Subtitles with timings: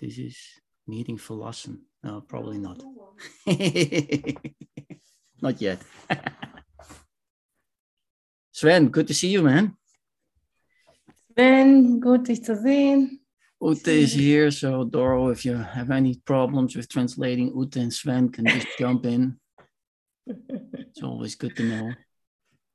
[0.00, 0.36] this is
[0.86, 1.82] needing lesson.
[2.02, 2.82] No, probably not.
[5.42, 5.80] not yet.
[8.52, 9.76] Sven, good to see you, man.
[11.32, 13.20] Sven, gut to zu sehen.
[13.62, 18.30] Ute is here, so Doro, if you have any problems with translating, Ute and Sven
[18.30, 19.38] can just jump in.
[20.26, 21.92] It's always good to know.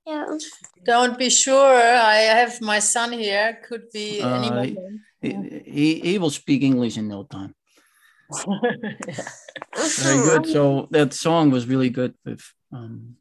[0.06, 0.38] Yeah.
[0.84, 1.76] Don't be sure.
[1.76, 3.58] I have my son here.
[3.68, 5.02] Could be any Uh, moment.
[5.66, 7.54] He, he, will speak English in no time.
[9.08, 9.30] Yeah.
[9.76, 10.48] Very good.
[10.48, 12.42] So that song was really good with,
[12.72, 13.18] um,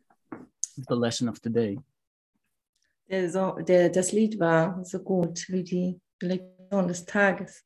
[0.89, 1.79] the lesson of today.
[3.11, 7.63] Der, so, der, das Lied war so gut wie die Lektion des Tages.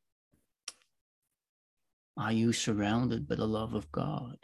[2.17, 4.39] Are you surrounded by the love of God?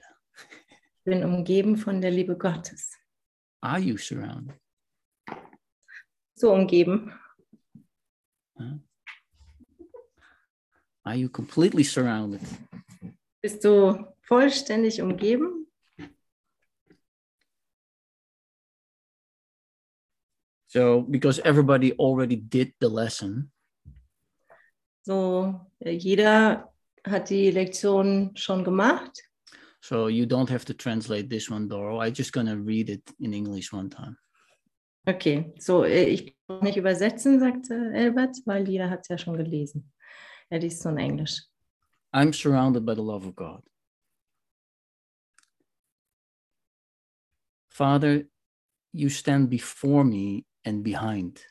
[1.05, 2.97] Bin umgeben von der Liebe Gottes.
[3.61, 4.55] Are you surrounded?
[6.36, 7.12] So umgeben.
[11.04, 12.40] Are you completely surrounded?
[13.42, 15.66] Bist du vollständig umgeben?
[20.69, 23.50] So, because everybody already did the lesson,
[25.06, 26.72] So, äh, jeder
[27.06, 29.12] hat die Lektion schon gemacht.
[29.83, 32.00] so you don't have to translate this one, Doro.
[32.00, 34.16] I'm just gonna read it in English one time.
[35.06, 39.36] Okay, so äh, ich brauche nicht übersetzen, sagte Albert, weil jeder hat es ja schon
[39.36, 39.92] gelesen.
[40.53, 40.61] Er.
[42.12, 43.62] I'm surrounded by the love of God.
[47.70, 48.25] Father,
[48.92, 51.42] you stand before me and behind,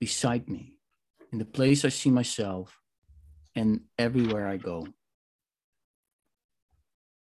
[0.00, 0.78] beside me,
[1.30, 2.80] in the place I see myself
[3.54, 4.88] and everywhere I go.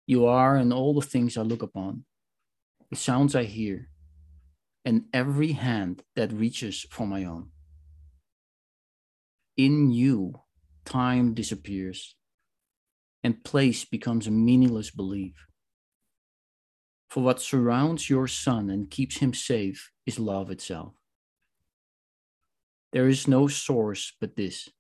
[0.06, 2.04] You are in all the things I look upon,
[2.90, 3.88] the sounds I hear,
[4.84, 7.50] and every hand that reaches for my own.
[9.60, 10.40] In you,
[10.86, 12.16] time disappears
[13.22, 15.34] and place becomes a meaningless belief.
[17.10, 20.94] For what surrounds your son and keeps him safe is love itself.
[22.94, 24.70] There is no source but this,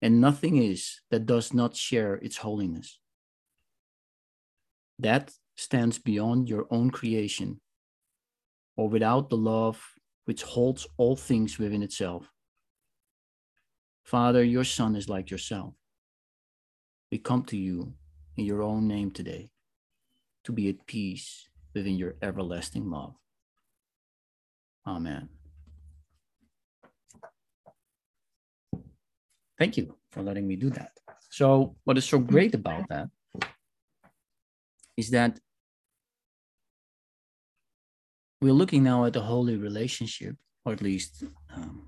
[0.00, 2.98] and nothing is that does not share its holiness.
[4.98, 7.60] That stands beyond your own creation,
[8.74, 9.82] or without the love
[10.24, 12.32] which holds all things within itself.
[14.06, 15.74] Father, your son is like yourself.
[17.10, 17.92] We come to you
[18.36, 19.50] in your own name today
[20.44, 23.14] to be at peace within your everlasting love.
[24.86, 25.28] Amen.
[29.58, 30.92] Thank you for letting me do that.
[31.30, 33.08] So, what is so great about that
[34.96, 35.40] is that
[38.40, 41.85] we're looking now at the holy relationship, or at least um,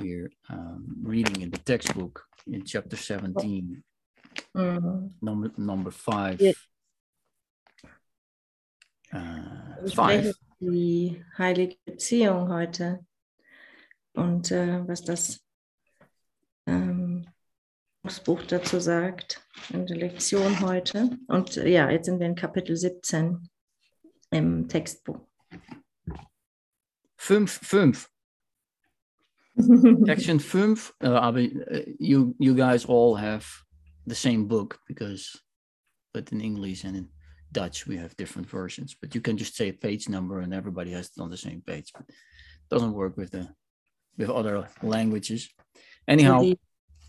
[0.00, 3.82] we're um, reading in the textbook in chapter 17,
[4.54, 5.10] Mhm.
[5.22, 6.40] number number five.
[6.40, 6.52] Yeah.
[9.12, 10.34] Uh, five.
[10.60, 13.04] die heilige Beziehung heute
[14.14, 15.40] und äh, was das
[16.66, 17.26] ähm,
[18.02, 21.18] das Buch dazu sagt in der Lektion heute.
[21.28, 23.48] Und äh, ja, jetzt sind wir in Kapitel 17
[24.30, 25.20] im Textbuch.
[27.16, 28.10] Fünf, fünf.
[30.06, 30.92] Section fünf.
[31.02, 33.46] Uh, aber, uh, you you guys all have
[34.06, 35.40] the same book because,
[36.12, 37.08] but in English and in
[37.52, 38.96] Dutch we have different versions.
[39.00, 41.92] But you can just say page number and everybody has it on the same page.
[41.92, 43.48] But it doesn't work with the
[44.18, 45.48] with other languages.
[46.06, 46.58] Anyhow, Die,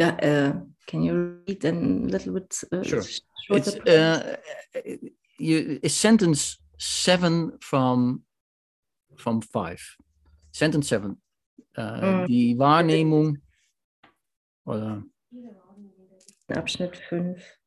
[0.00, 0.52] uh,
[0.86, 2.64] can you read a little bit?
[2.72, 3.04] Uh, Sure.
[3.50, 4.36] It's uh,
[5.38, 8.22] you it's sentence seven from
[9.16, 9.82] from five.
[10.52, 11.20] Sentence seven.
[11.76, 12.26] Uh, Mm.
[12.26, 13.36] Die Wahrnehmung
[14.66, 15.02] oder
[16.56, 17.58] Abschnitt 5,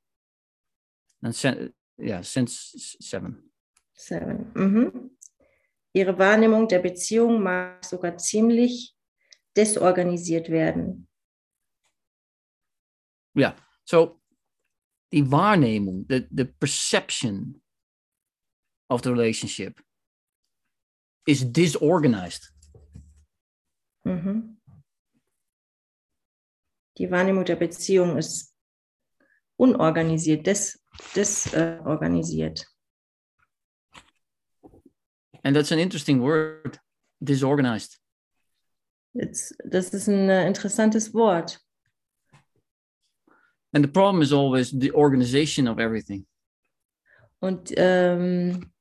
[1.21, 3.51] and sen- yeah, sentence seven.
[3.97, 4.51] 7.
[4.53, 5.11] Mhm.
[5.93, 8.93] Ihre Wahrnehmung der Beziehung mag sogar ziemlich
[9.55, 11.07] desorganisiert werden.
[13.37, 13.55] Yeah.
[13.85, 14.21] So
[15.11, 17.61] die Wahrnehmung, the, the perception
[18.89, 19.79] of the relationship
[21.25, 22.51] is disorganized.
[24.05, 24.57] Mhm.
[26.97, 28.54] Die Wahrnehmung der Beziehung ist
[29.57, 30.79] unorganisiert, des,
[31.15, 32.65] desorganisiert.
[35.43, 36.79] And that's an interesting word,
[37.23, 37.99] disorganized.
[39.13, 41.59] It's, das ist ein äh, interessantes Wort.
[43.73, 46.25] And the problem is always the organization of everything.
[47.39, 48.71] Und ähm,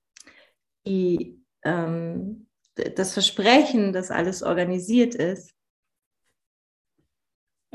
[0.87, 5.54] die, ähm, das Versprechen, dass alles organisiert ist,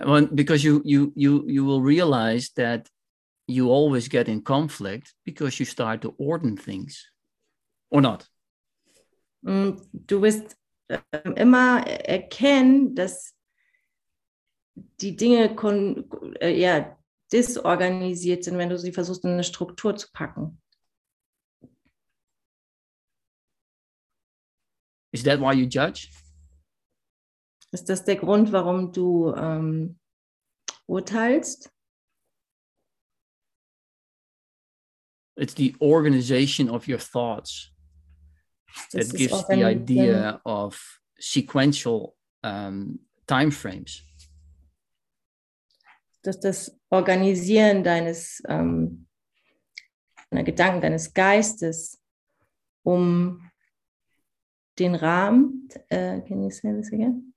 [0.06, 2.90] Well, because you you you you will realize that
[3.48, 7.12] you always get in conflict because you start to order things
[7.90, 8.28] or not.
[9.42, 10.58] mm, du wirst
[10.90, 13.36] ähm, immer erkennen, dass
[15.02, 16.10] die Dinge kon
[16.40, 16.98] äh, ja,
[17.32, 20.62] disorganisiert sind, wenn du sie versuchst, in eine Struktur zu packen.
[25.12, 26.10] Is that why you judge?
[27.72, 30.00] Ist das der Grund, warum du ähm,
[30.88, 31.72] urteilst?
[35.36, 37.72] It's the organization of your thoughts
[38.92, 44.04] Das that gives the idea of sequential um, time frames.
[46.22, 49.08] dass das Organisieren deines ähm,
[50.30, 52.02] deiner Gedanken, deines Geistes
[52.84, 53.50] um
[54.78, 57.29] den Rahmen, äh, can you say this again?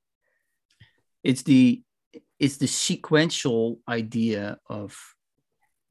[1.22, 1.82] It's the
[2.38, 4.96] it's the sequential idea of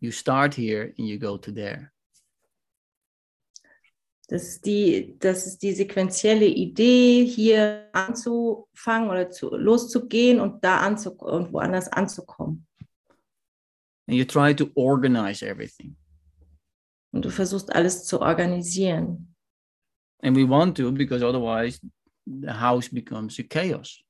[0.01, 1.91] you start here and you go to there.
[4.27, 10.77] Das ist die, das ist die sequentielle Idee, hier anzufangen oder zu, loszugehen und da
[10.77, 12.65] anzu und woanders anzukommen.
[14.07, 15.97] And you try to organize everything.
[17.13, 19.35] Und du versuchst alles zu organisieren.
[20.23, 21.81] And we want to because otherwise
[22.25, 24.01] the house becomes a chaos.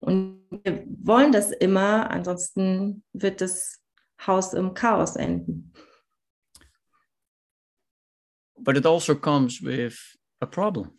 [0.00, 3.82] Und wir wollen das immer, ansonsten wird das
[4.26, 5.72] Haus im Chaos enden.
[8.58, 10.90] But it also comes with a problem.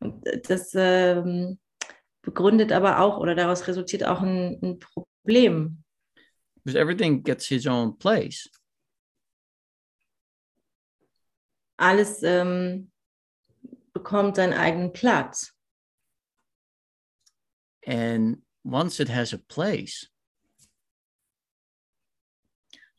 [0.00, 1.58] Und das ähm,
[2.22, 5.84] begründet aber auch oder daraus resultiert auch ein, ein Problem.
[6.64, 8.50] Because everything gets its own place.
[11.76, 12.90] Alles ähm,
[13.92, 15.54] bekommt seinen eigenen Platz.
[17.86, 20.10] And once it has a place,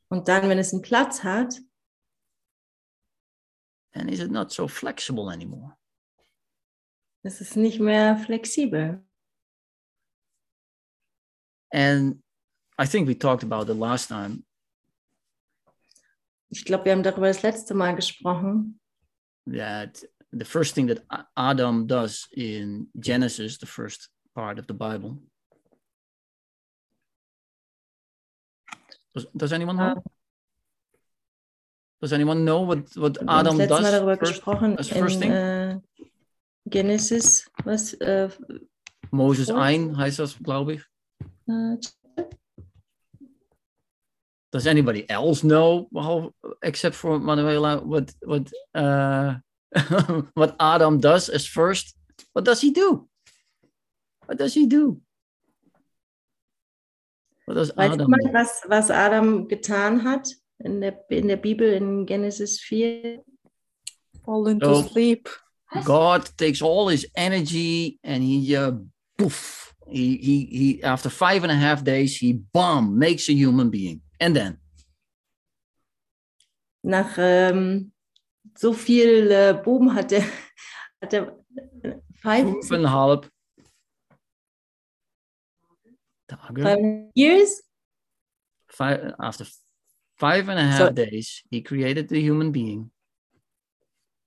[0.10, 1.62] Und dann, wenn es einen Platz hat,
[3.94, 5.78] then is it not so flexible anymore?
[7.24, 9.06] Es ist nicht mehr flexibel.
[11.72, 12.22] And
[12.78, 14.44] I think we talked about it last time
[16.50, 18.82] Ich glaube, wir haben darüber das letzte Mal gesprochen,
[19.46, 21.02] that the first thing that
[21.36, 25.18] Adam does in Genesis, the first part of the Bible.
[29.14, 29.96] Does, does anyone know?
[29.98, 30.02] Ah.
[32.02, 33.92] Does anyone know what, what wir haben das Adam Mal does?
[33.92, 34.32] darüber first?
[34.34, 35.32] gesprochen as first in thing?
[35.32, 35.80] äh,
[36.68, 38.30] Genesis, was äh,
[39.12, 39.52] Moses?
[39.52, 40.82] 1 heißt das, glaube ich.
[41.48, 41.78] äh,
[44.52, 49.36] Does anybody else know, how, except for Manuela, what what uh,
[50.34, 51.96] what Adam does as first?
[52.34, 53.08] What does he do?
[54.32, 55.02] What does he do?
[57.44, 58.32] What does Adam do?
[58.32, 60.30] was, was Adam getan hat
[60.64, 63.18] in der, in der Bibel in Genesis 4?
[64.24, 65.28] Fall into sleep.
[65.84, 68.72] God takes all his energy and he uh,
[69.18, 69.74] poof.
[69.90, 74.00] He, he he after five and a half days he bomb makes a human being
[74.22, 74.58] and then
[76.84, 77.92] Nach ähm,
[78.56, 80.24] so viel äh, Buben hat er,
[81.02, 81.38] hat er
[81.84, 83.30] äh, five, fünfeinhalb
[86.38, 87.62] Tage, five years,
[88.70, 89.46] five, after
[90.18, 92.92] five and a half So- days, he created the human being.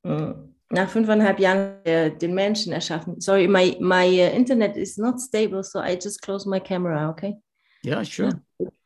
[0.05, 0.51] Mm.
[0.71, 3.21] Nach fünfeinhalb Jahren äh, den Menschen erschaffen.
[3.21, 7.37] Sorry, my, my uh, internet is not stable, so I just close my camera, okay?
[7.83, 8.31] Yeah, sure.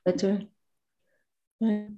[0.05, 0.43] Better.
[1.61, 1.91] Right.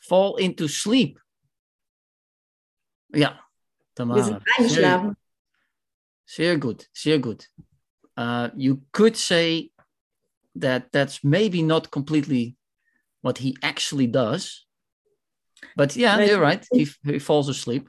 [0.00, 1.18] Fall into sleep.
[3.14, 3.40] Ja, Wir
[3.94, 4.22] Tamara.
[4.22, 5.16] sind Sehr, eingeschlafen.
[6.28, 7.48] Sehr gut, sehr gut.
[8.16, 9.70] Uh, you could say
[10.54, 12.56] that that's maybe not completely
[13.22, 14.66] what he actually does.
[15.76, 16.66] But yeah, you're right.
[16.72, 17.88] He, he falls asleep.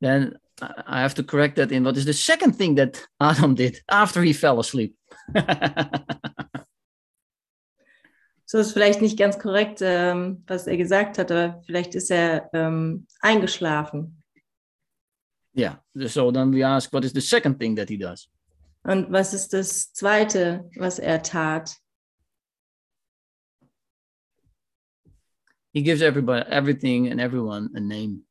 [0.00, 3.54] Then I I have to correct that in what is the second thing that Adam
[3.54, 4.94] did after he fell asleep.
[8.50, 12.50] So ist vielleicht nicht ganz korrekt, ähm, was er gesagt hat, aber vielleicht ist er
[12.52, 14.19] ähm, eingeschlafen.
[15.54, 15.76] Yeah.
[16.08, 18.28] So then we ask, what is the second thing that he does?
[18.84, 21.76] Und was ist das Zweite, was er tat?
[25.72, 28.22] He gives everybody, everything, and everyone a name.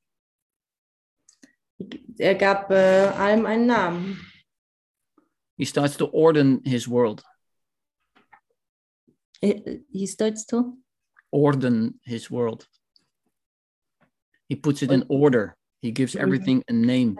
[2.19, 4.17] Er gab äh, allem einen Namen.
[5.57, 7.23] He starts to orden his world,
[9.41, 10.77] Äh, He starts to?
[11.31, 12.67] orden his world.
[14.49, 15.55] He puts it in order.
[15.81, 16.21] He gives Mhm.
[16.21, 17.17] everything a name.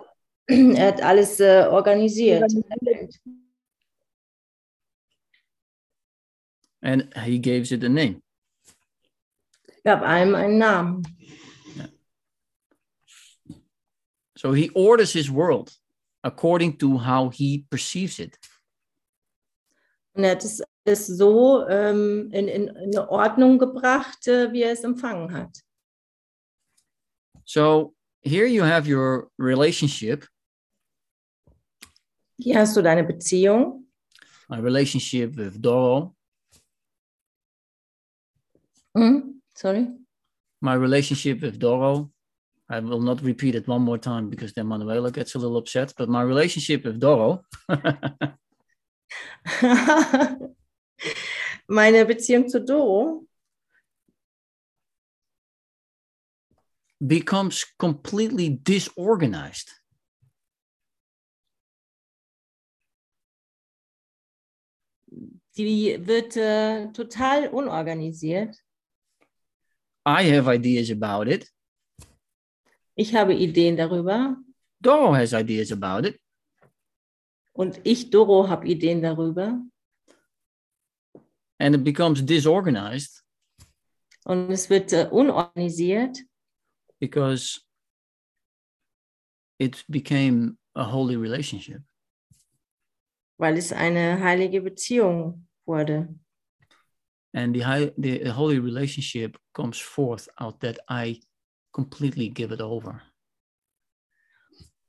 [0.50, 2.44] Er hat alles äh, organisiert.
[6.82, 8.22] and he gives it a name.
[9.86, 11.04] Gab allem einen Namen.
[14.38, 15.70] So he orders his world
[16.24, 18.38] according to how he perceives it.
[20.16, 24.72] Und er hat es, es so ähm, in, in, in Ordnung gebracht, äh, wie er
[24.72, 25.58] es empfangen hat.
[27.46, 30.26] So here you have your relationship,
[32.38, 33.86] Hier hast du deine Beziehung,
[34.48, 36.16] my relationship with Doro,
[38.96, 39.04] Hm?
[39.04, 39.88] Mm, sorry,
[40.62, 42.12] my relationship with Doro.
[42.72, 45.92] I will not repeat it one more time because then Manuela gets a little upset.
[45.98, 47.42] But my relationship with Doro
[51.68, 53.26] meine Beziehung zu Doro
[57.00, 59.80] becomes completely disorganized.
[65.60, 68.56] die wird äh, total unorganisiert.
[70.08, 71.52] I have ideas about it.
[72.96, 74.38] Ich habe Ideen darüber
[74.82, 76.20] Doro has ideas about it.
[77.54, 79.62] und ich, Doro, habe Ideen darüber.
[81.60, 83.22] And it becomes disorganized
[84.26, 86.20] Und es wird äh, unorganisiert,
[87.00, 87.62] because
[89.58, 91.82] it became a holy relationship.
[93.40, 96.14] weil es eine heilige Beziehung wurde.
[97.34, 101.22] And the, high, the holy relationship comes forth out that I
[101.72, 103.02] completely give it over.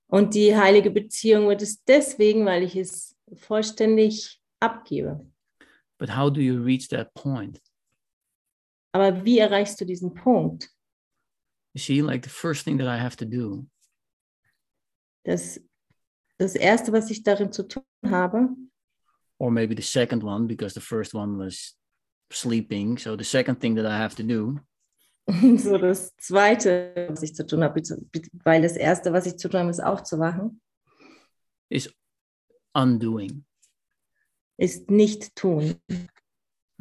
[0.09, 5.25] Und die heilige Beziehung wird es deswegen, weil ich es vollständig abgebe.
[5.99, 7.61] But how do you reach that point?
[8.93, 10.69] Aber wie erreichst du diesen Punkt?
[11.75, 13.67] You see, like the first thing that I have to do?
[15.25, 15.61] Das,
[16.39, 18.49] das Erste, was ich darin zu tun habe,
[19.39, 21.75] or maybe the second one because the first one was
[22.31, 22.99] sleeping.
[22.99, 24.61] So the second thing that i have to do.
[25.59, 27.81] So das Zweite, was ich zu tun habe,
[28.45, 30.61] weil das Erste, was ich zu tun habe, ist aufzuwachen,
[31.71, 31.89] is
[32.75, 33.45] undoing.
[34.59, 35.77] Ist nicht tun.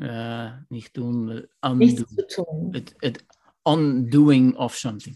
[0.01, 2.73] uh nicht doen but undo Nichts zu tun.
[2.73, 3.23] it, it
[3.73, 5.15] undoing of something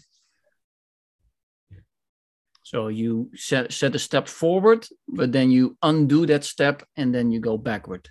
[2.62, 7.30] so you set, set a step forward but then you undo that step and then
[7.30, 8.08] you go backward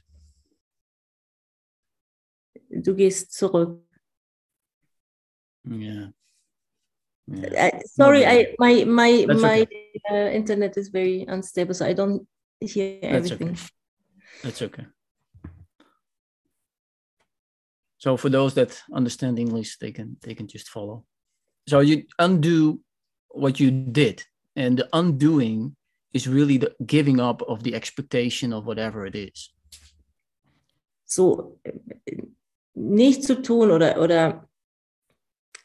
[2.84, 3.80] Du gehst zurück.
[5.66, 6.10] yeah
[7.28, 8.48] yeah Uh, sorry, really.
[8.48, 9.68] I my my my
[10.12, 12.28] uh, internet is very unstable, so I don't
[12.60, 13.54] hear That's everything.
[13.56, 13.62] okay.
[14.44, 14.86] That's okay.
[18.04, 21.06] So for those that understand English, they can they can just follow.
[21.70, 22.82] So you undo
[23.30, 24.26] what you did,
[24.58, 25.78] and the undoing
[26.12, 29.54] is really the giving up of the expectation of whatever it is.
[31.06, 31.62] So
[32.76, 34.50] nicht zu tun oder oder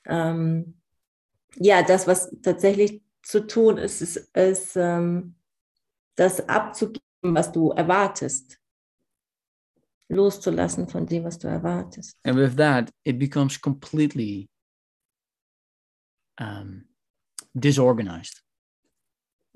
[0.07, 0.75] ähm,
[1.57, 5.35] ja, das, was tatsächlich zu tun ist, ist, ist ähm,
[6.14, 7.02] das abzugeben,
[7.35, 8.58] was du erwartest.
[10.09, 12.17] Loszulassen von dem, was du erwartest.
[12.25, 14.49] And with that, it becomes completely
[16.41, 16.85] um,
[17.55, 18.43] disorganized.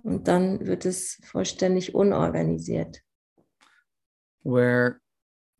[0.02, 3.02] Und dann wird es vollständig unorganisiert.
[4.44, 5.00] where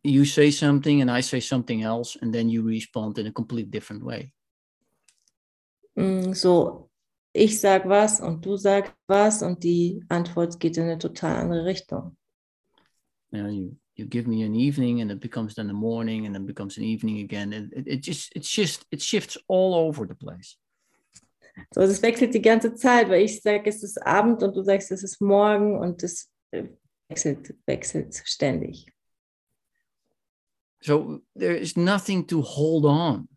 [0.03, 3.71] you say something and I say something else, and then you respond in a complete
[3.71, 4.33] different way.
[5.95, 6.89] Mm, So,
[7.31, 11.63] ich sag was und du sagst was und die Antwort geht in eine total andere
[11.65, 12.17] Richtung.
[13.31, 16.45] Know, you you give me an evening, and it becomes then a morning, and then
[16.45, 17.53] becomes an evening again.
[17.53, 20.57] It, it, it just it's just it shifts all over the place.
[21.73, 24.91] So, es wechselt die ganze Zeit, weil ich sage, es ist Abend und du sagst,
[24.91, 26.63] es ist morgen und es äh,
[27.09, 28.87] wechselt, wechselt ständig.
[30.81, 33.29] So there is nothing to hold on.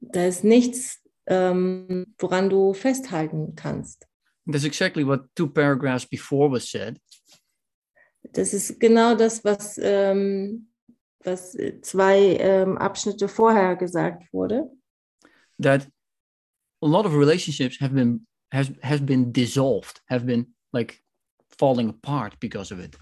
[0.00, 4.06] Da ist nichts, ähm, woran du festhalten kannst.
[4.46, 7.00] That's exactly what two paragraphs before was said.
[8.32, 10.68] Das ist genau das, was, ähm,
[11.20, 14.70] was äh, zwei ähm, Abschnitte vorher gesagt wurde.
[15.60, 15.86] That
[16.82, 21.02] a lot of relationships have been has has been dissolved, have been like
[21.58, 22.96] falling apart because of it.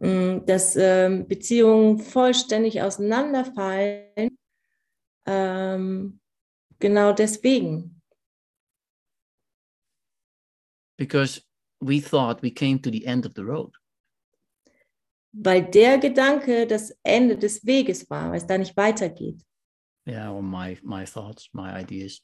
[0.00, 4.36] Mm, Dass ähm, Beziehungen vollständig auseinanderfallen.
[5.26, 6.20] Ähm,
[6.78, 8.02] genau deswegen.
[10.96, 11.42] Because
[11.84, 13.72] we thought we came to the end of the road.
[15.32, 19.44] Weil der Gedanke das Ende des Weges war, weil es da nicht weitergeht.
[20.06, 22.20] Yeah, or my my thoughts, my ideas.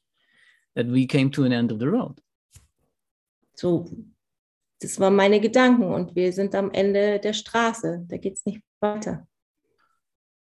[0.75, 2.21] That we came to an end of the road.
[3.57, 3.91] So,
[4.81, 8.05] das waren meine Gedanken und wir sind am Ende der Straße.
[8.07, 9.27] Da geht es nicht weiter.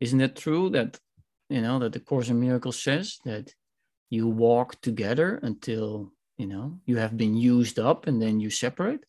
[0.01, 1.01] Isn't it true that
[1.49, 3.53] you know that the Course in Miracles says that
[4.09, 9.05] you walk together until you know you have been used up and then you separate?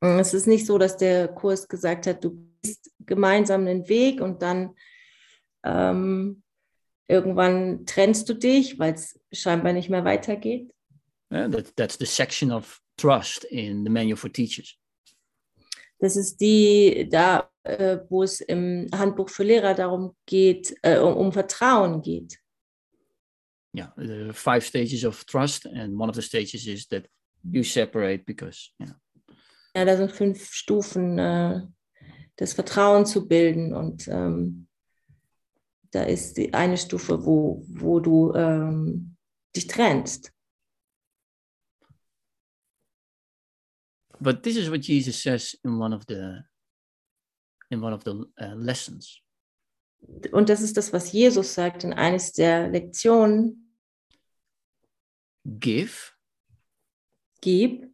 [0.00, 4.20] Mm, Es ist nicht so, dass der Kurs gesagt hat, du gehst gemeinsam den Weg
[4.20, 4.74] und dann
[5.64, 6.42] ähm,
[7.08, 10.72] irgendwann trennst du dich, weil es scheinbar nicht mehr weitergeht.
[11.32, 14.76] Yeah, that, that's the section of trust in the Manual for Teachers.
[15.98, 21.16] Das ist die, da, äh, wo es im Handbuch für Lehrer darum geht, äh, um,
[21.16, 22.38] um Vertrauen geht.
[23.72, 27.06] Yeah, there are five stages of trust, and one of the stages is that
[27.50, 28.94] you separate because yeah.
[29.74, 31.60] Ja, da sind fünf Stufen, äh,
[32.36, 33.74] das Vertrauen zu bilden.
[33.74, 34.66] Und ähm,
[35.90, 39.16] da ist die eine Stufe, wo, wo du ähm,
[39.54, 40.32] dich trennst.
[44.20, 46.44] but this is what Jesus says in one of the
[47.70, 49.20] in one of the uh, lessons.
[50.32, 53.74] Und das ist das, was Jesus sagt in eines der Lektionen.
[55.44, 55.92] Give,
[57.40, 57.86] Gib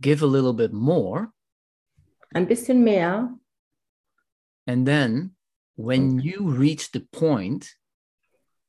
[0.00, 1.32] give a little bit more,
[2.34, 3.38] ein bisschen mehr.
[4.66, 5.34] and then
[5.76, 7.76] when you reach the point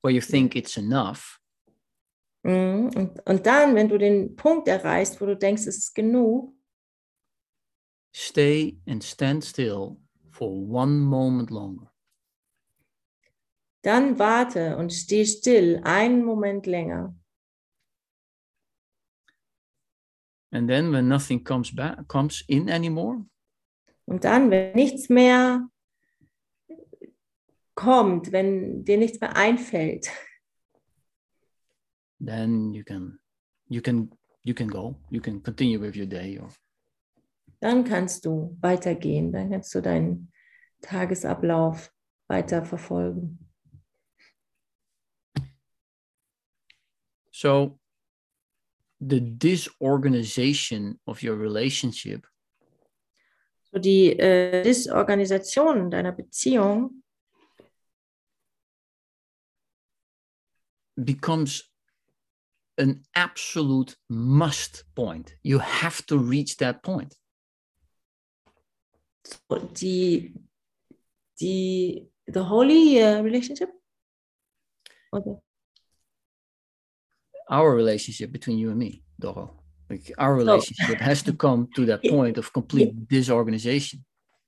[0.02, 1.40] where you think it's enough,
[2.46, 2.90] Mhm.
[2.96, 6.54] Und, und dann, wenn du den Punkt erreichst, wo du denkst, es ist genug,
[8.14, 9.96] stay and stand still
[10.44, 11.90] for one moment longer.
[13.84, 17.14] dann warte und steh still einen Moment länger.
[20.52, 23.26] And then when nothing comes back comes in anymore,
[24.06, 25.70] Und dann, wenn nichts mehr
[27.76, 30.10] kommt, wenn dir nichts mehr einfällt,
[32.20, 33.20] then you can
[33.68, 34.10] you can
[34.44, 34.96] you can go.
[35.10, 36.50] You can continue with your day or
[37.60, 40.33] dann kannst du weitergehen, dann kannst du deinen
[40.84, 41.92] Tagesablauf
[42.28, 43.40] weiter verfolgen.
[47.32, 47.80] so
[49.00, 52.26] the disorganization of your relationship
[53.72, 57.04] So die äh, Disorganisation deiner Beziehung
[60.96, 61.64] becomes
[62.78, 65.36] an absolute must point.
[65.42, 67.16] You have to reach that point.
[69.48, 70.34] und die,
[71.40, 73.70] die the holy äh, relationship
[75.12, 75.42] oder
[77.50, 79.60] Our relationship between you and me, Doro.
[79.90, 80.38] Like our oh.
[80.38, 84.04] relationship has to come to that point of complete disorganization.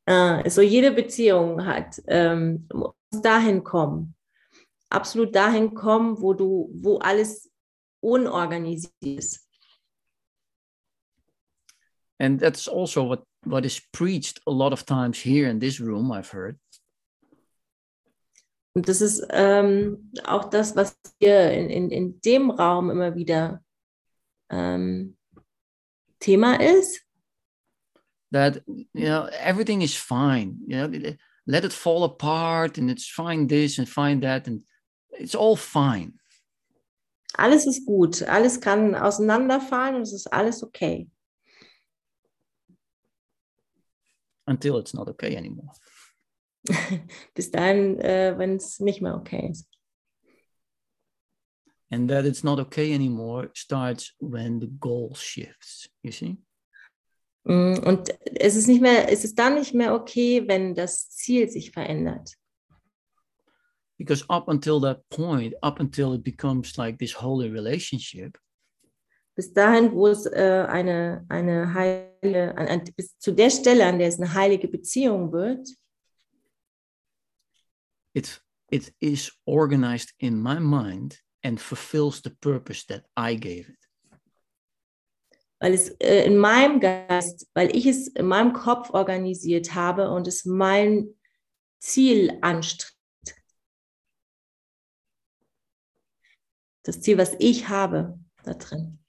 [0.08, 4.16] äh, so jede Beziehung hat ähm, muss dahin kommen,
[4.90, 7.52] absolut dahin kommen, wo du, wo alles
[8.02, 9.42] unorganisiert ist.
[12.18, 16.12] And that's also what, what is preached a lot of times here in this room,
[16.12, 16.58] I've heard.
[18.76, 23.64] Und das ist ähm, auch das, was hier in, in, in dem Raum immer wieder
[24.50, 25.18] ähm,
[26.20, 27.02] Thema ist.
[28.32, 33.08] that you know everything is fine you know let- let it fall apart and it's
[33.08, 34.66] fine this and fine that and
[35.20, 36.14] it's all fine
[37.38, 41.10] Alles ist gut, alles kann auseinanderfallen und es ist alles okay.
[44.48, 45.72] until it's not okay anymore.
[47.34, 49.68] Bis dahin, äh, wenn es nicht mehr okay ist.
[51.92, 56.38] And that it's not okay anymore starts when the goal shifts, you see?
[57.44, 61.48] Mm, Und es ist nicht mehr, es ist dann nicht mehr okay, wenn das Ziel
[61.48, 62.34] sich verändert.
[63.98, 68.38] Because up until that point, up until it becomes like this holy relationship,
[69.36, 74.00] Bis dahin, wo es äh, eine, eine heile, an, an, bis zu der Stelle, an
[74.00, 75.68] der es eine heilige Beziehung wird,
[78.16, 78.40] it
[78.72, 83.86] it is organized in my mind and fulfills the purpose that I gave it.
[85.60, 90.28] weil es äh, in meinem Geist, weil ich es in meinem Kopf organisiert habe und
[90.28, 91.16] es mein
[91.80, 92.94] Ziel anstrebt.
[96.84, 99.00] Das Ziel, was ich habe da drin.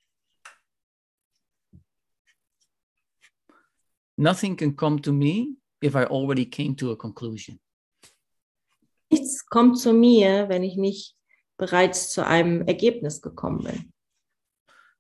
[4.16, 7.60] Nothing can come to me if I already came to a conclusion.
[9.16, 11.16] Nichts kommt zu mir, wenn ich nicht
[11.56, 13.92] bereits zu einem Ergebnis gekommen bin.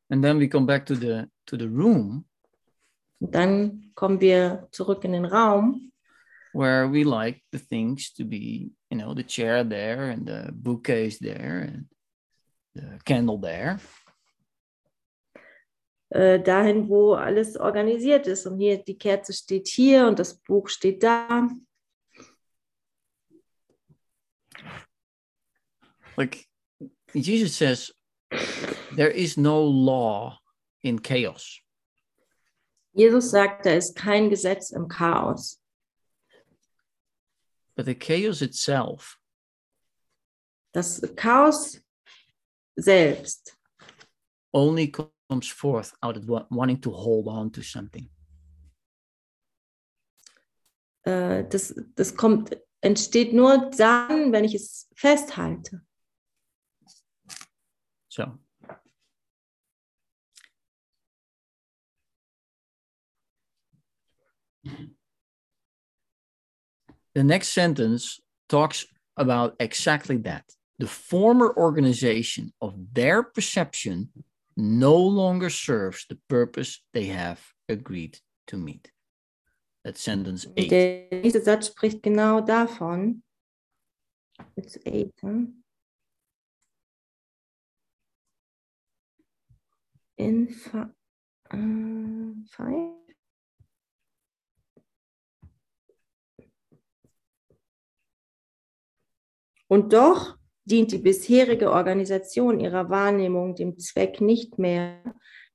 [0.08, 2.24] And then we come back to the to the room
[3.18, 5.92] Und dann kommen wir zurück in den Raum,
[6.52, 11.18] where we like the things to be, you know, the chair there and the bookcase
[11.18, 11.86] there and
[12.74, 13.78] the candle there.
[16.10, 18.46] äh, dahin, wo alles organisiert ist.
[18.46, 21.48] Und hier, die Kerze steht hier und das Buch steht da.
[26.16, 26.46] Like
[27.14, 27.90] Jesus says,
[28.94, 30.38] there is no law
[30.82, 31.60] in chaos.
[32.94, 35.58] Jesus sagt, da ist kein Gesetz im Chaos.
[37.76, 39.18] But the chaos itself
[40.72, 41.78] Das Chaos
[42.78, 43.54] selbst
[44.52, 48.08] only comes forth out of wanting to hold on to something.
[51.06, 55.85] äh, das, das kommt, entsteht nur dann, wenn ich es festhalte.
[58.16, 58.32] So
[67.14, 68.86] the next sentence talks
[69.18, 70.44] about exactly that.
[70.78, 74.08] The former organization of their perception
[74.56, 78.90] no longer serves the purpose they have agreed to meet.
[79.84, 80.70] That's sentence eight.
[80.70, 83.22] Der nächste Satz spricht genau davon.
[84.56, 85.48] It's eight, huh?
[90.16, 90.84] In fi
[91.50, 92.96] äh, five?
[99.68, 105.02] Und doch dient die bisherige Organisation ihrer Wahrnehmung dem Zweck nicht mehr,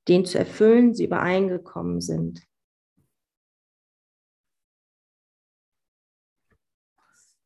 [0.07, 2.41] den zu erfüllen sie übereingekommen sind.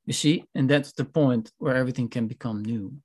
[0.08, 3.02] You see, and that's the point where everything can become new.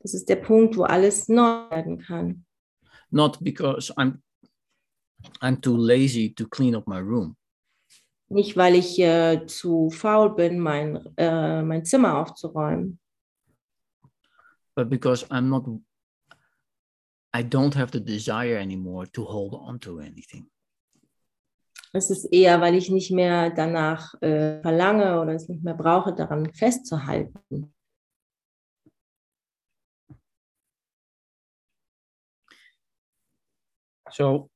[0.00, 2.44] Das ist der Punkt, wo alles neu werden kann.
[3.10, 4.20] Not because I'm
[5.40, 7.36] I'm too lazy to clean up my room,
[8.28, 13.00] Nicht, weil ich äh, zu faul bin, mein, äh, mein Zimmer aufzuräumen,
[14.76, 15.66] but because I'm not
[17.34, 20.50] I don't have the desire anymore to hold on to anything.
[21.92, 26.14] es ist eher, weil ich nicht mehr danach äh, verlange oder es nicht mehr brauche,
[26.14, 27.74] daran festzuhalten.
[34.12, 34.50] So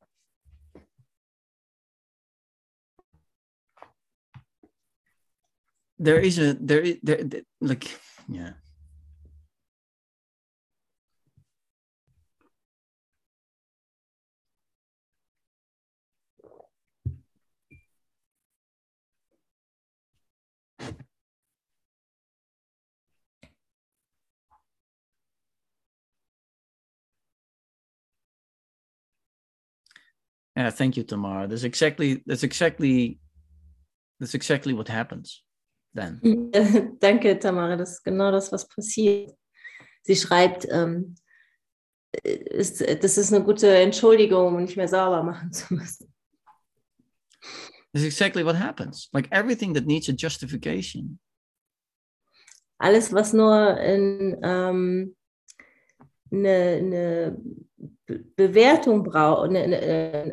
[5.99, 7.89] there is a there is there, there- like
[8.29, 8.53] yeah.
[30.57, 31.49] Yeah, thank you, Tamara.
[31.49, 33.19] That's exactly that's exactly
[34.21, 35.43] that's exactly what happens
[35.95, 36.21] then.
[37.01, 39.33] Danke, Tamara, das ist genau das, was passiert.
[40.03, 41.15] Sie schreibt, ähm,
[42.23, 46.13] ist, das ist eine gute Entschuldigung, um nicht mehr sauber machen zu müssen.
[47.95, 49.09] That's exactly what happens.
[49.13, 51.19] Like everything that needs a justification
[52.83, 55.15] Alles, was nur in, ähm,
[56.33, 57.39] eine, eine
[58.37, 60.31] Bewertung braucht, eine, eine, äh,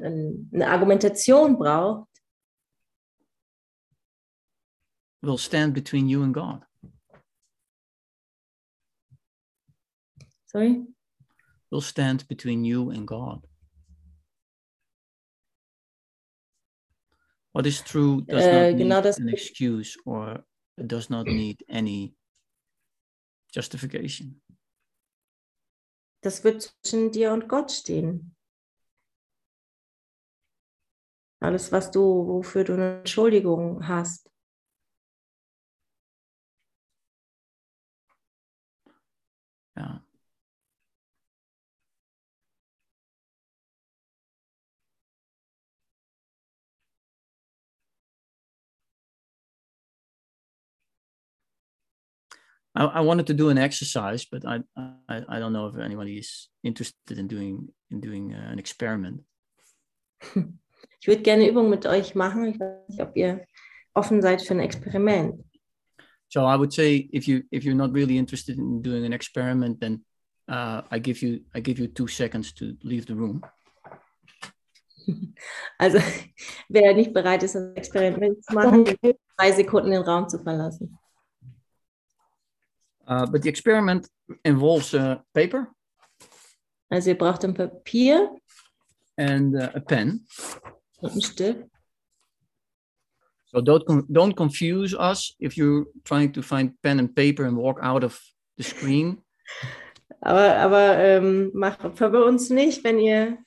[0.53, 2.07] eine Argumentation braucht,
[5.21, 6.63] will stand between you and God.
[10.45, 10.85] sorry,
[11.71, 13.45] Will stand between you and God.
[17.53, 20.43] What is true does Äh, not genau need das- an excuse or
[20.77, 22.15] does not need any
[23.53, 24.41] justification.
[26.21, 28.35] Das wird zwischen dir und Gott stehen.
[31.41, 34.29] Alles, was du, wofür du eine Entschuldigung hast.
[39.77, 40.08] Yeah.
[52.79, 54.61] I, I wanted to do an exercise, but I,
[55.07, 59.21] I I don't know if anybody is interested in doing in doing uh, an experiment.
[61.01, 62.45] Ich würde gerne eine Übung mit euch machen.
[62.45, 63.45] Ich weiß nicht, ob ihr
[63.93, 65.43] offen seid für ein Experiment.
[66.27, 69.79] So I would say if you if you're not really interested in doing an experiment,
[69.79, 70.03] then
[70.47, 73.41] uh, I give you I give you two seconds to leave the room.
[75.79, 75.97] Also,
[76.67, 78.85] wer nicht bereit ist, ein Experiment zu machen,
[79.37, 80.98] drei Sekunden den Raum zu verlassen.
[83.09, 84.07] Uh, but the experiment
[84.45, 85.67] involves uh, paper
[86.91, 88.29] Also, ihr braucht ein Papier
[89.17, 90.25] and uh, a pen.
[91.01, 91.65] und einen Stift.
[93.51, 97.79] So don't don't confuse us if you're trying to find pen and paper and walk
[97.81, 98.19] out of
[98.57, 99.23] the screen.
[100.21, 103.37] Aber, aber ähm, macht verwirrt uns nicht, wenn ihr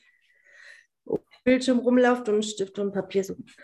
[1.05, 3.57] um Bildschirm rumlauft und Stift und Papier sucht.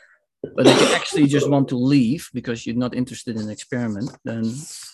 [0.43, 4.11] But if you actually just want to leave because you're not interested in the experiment,
[4.25, 4.45] then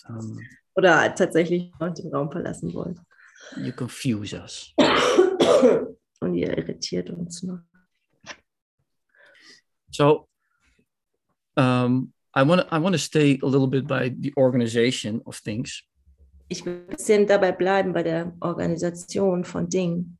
[0.09, 0.39] um,
[0.75, 2.99] Oder tatsächlich den Raum verlassen wollt.
[3.57, 4.73] you confuse us.
[6.19, 7.59] Und ihr irritiert uns noch.
[9.91, 10.27] So
[11.55, 15.81] um, I want I want to stay a little bit by the organization of things.
[16.49, 20.17] Ich will ein bisschen dabei bleiben bei der Organisation von Dingen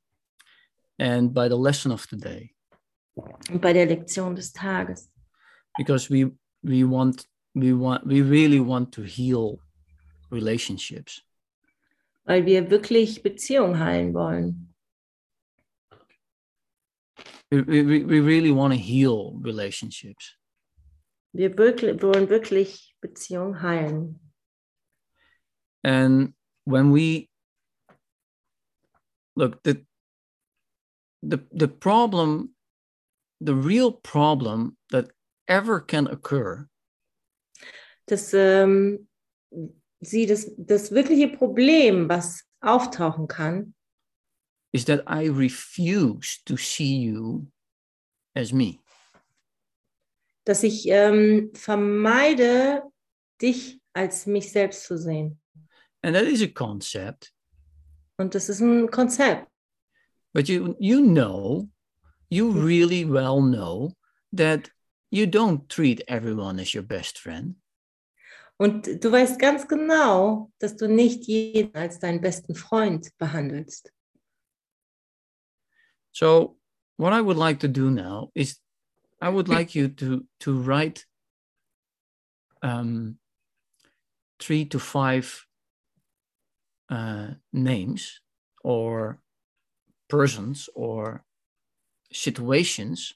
[0.97, 2.55] and by the lesson of the day
[3.51, 5.11] und bei der Lektion des Tages.
[5.77, 6.31] because we
[6.63, 9.59] we want we want we really want to heal
[10.35, 11.21] relationships
[12.25, 14.73] Weil wir wirklich Beziehungen heilen wollen.
[17.51, 20.35] we, we, we really want to heal relationships
[21.33, 24.19] Wir wirklich, wollen wirklich Beziehungen heilen.
[25.83, 26.33] and
[26.65, 27.29] when we
[29.35, 29.85] look the
[31.21, 32.55] the the problem
[33.41, 35.11] the real problem that
[35.47, 36.67] ever can occur
[38.07, 39.07] dass ähm,
[40.01, 43.73] sie das, das wirkliche Problem, was auftauchen kann,
[44.71, 47.47] is that i refuse to see you
[48.35, 48.79] as me
[50.45, 52.83] dass ich ähm, vermeide,
[53.41, 55.39] dich als mich selbst zu sehen.
[56.03, 57.31] and that is a concept
[58.17, 59.49] Und das ist ein Konzept.
[60.33, 61.67] But you you know,
[62.29, 63.93] you really well know
[64.33, 64.69] that
[65.11, 67.55] you don't treat everyone as your best friend.
[68.57, 73.91] Und du weißt ganz genau, dass du nicht jeden als deinen besten Freund behandelst.
[76.13, 76.57] So
[76.97, 78.61] what I would like to do now is
[79.21, 81.05] I would like you to to write
[82.61, 83.19] um,
[84.39, 85.45] three to five
[86.89, 88.21] uh, names
[88.63, 89.19] or
[90.07, 91.25] persons or
[92.11, 93.15] situations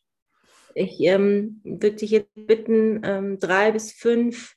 [0.75, 4.55] Ich ähm, würde dich jetzt bitten, ähm, drei bis fünf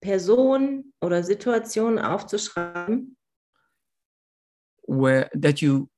[0.00, 3.16] Personen oder Situationen aufzuschreiben,
[4.86, 5.88] where that you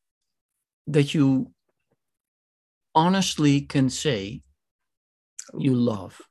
[0.91, 1.53] that you
[2.95, 4.43] honestly can say
[5.55, 6.23] you love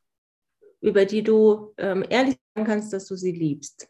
[0.81, 3.87] über die du ähm, ehrlich sagen kannst, dass du sie liebst.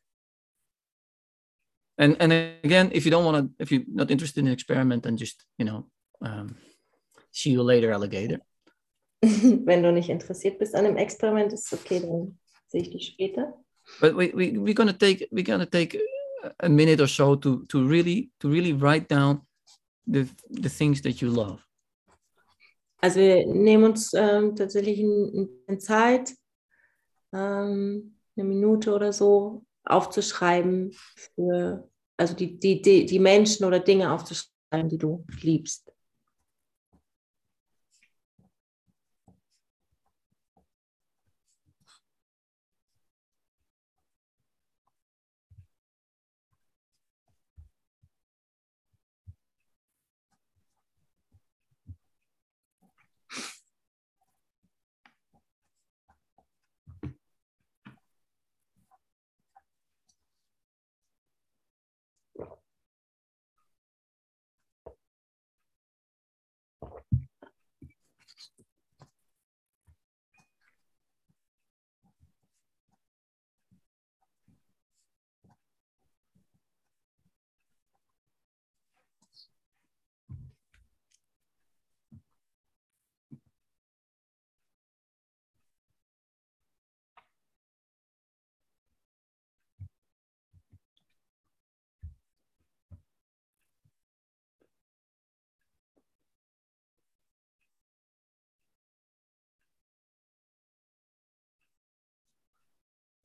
[1.99, 2.31] and and
[2.63, 5.65] again if you don't want to if you're not interested in experiment then just you
[5.65, 5.89] know
[6.21, 6.55] um,
[7.31, 8.39] see you later alligator
[9.21, 13.07] Wenn du nicht interessiert bist an dem Experiment, ist es okay, dann sehe ich dich
[13.07, 13.59] später.
[14.01, 15.97] But we, we we're gonna take we're gonna take
[16.59, 19.41] a- minute or so to to really to really write down
[20.05, 21.59] the the things that you love
[22.99, 26.33] Also wir nehmen uns ähm, tatsächlich ein, ein Zeit,
[27.31, 30.91] ähm, eine Minute oder so, aufzuschreiben
[31.35, 35.91] für, also die, die, die, die Menschen oder Dinge aufzuschreiben, die du liebst.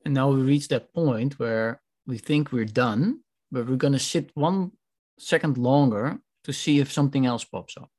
[0.05, 3.19] And now we reach that point where we think we're done,
[3.51, 4.71] but we're going to sit one
[5.17, 7.89] second longer to see if something else pops up.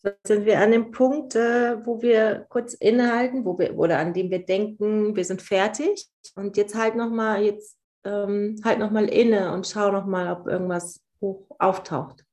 [0.00, 4.14] So sind wir an dem Punkt, äh, wo wir kurz innehalten, wo wir oder an
[4.14, 6.06] dem wir denken, wir sind fertig.
[6.36, 10.32] Und jetzt halt noch mal, jetzt ähm, halt noch mal inne und schau noch mal,
[10.32, 12.24] ob irgendwas hoch auftaucht.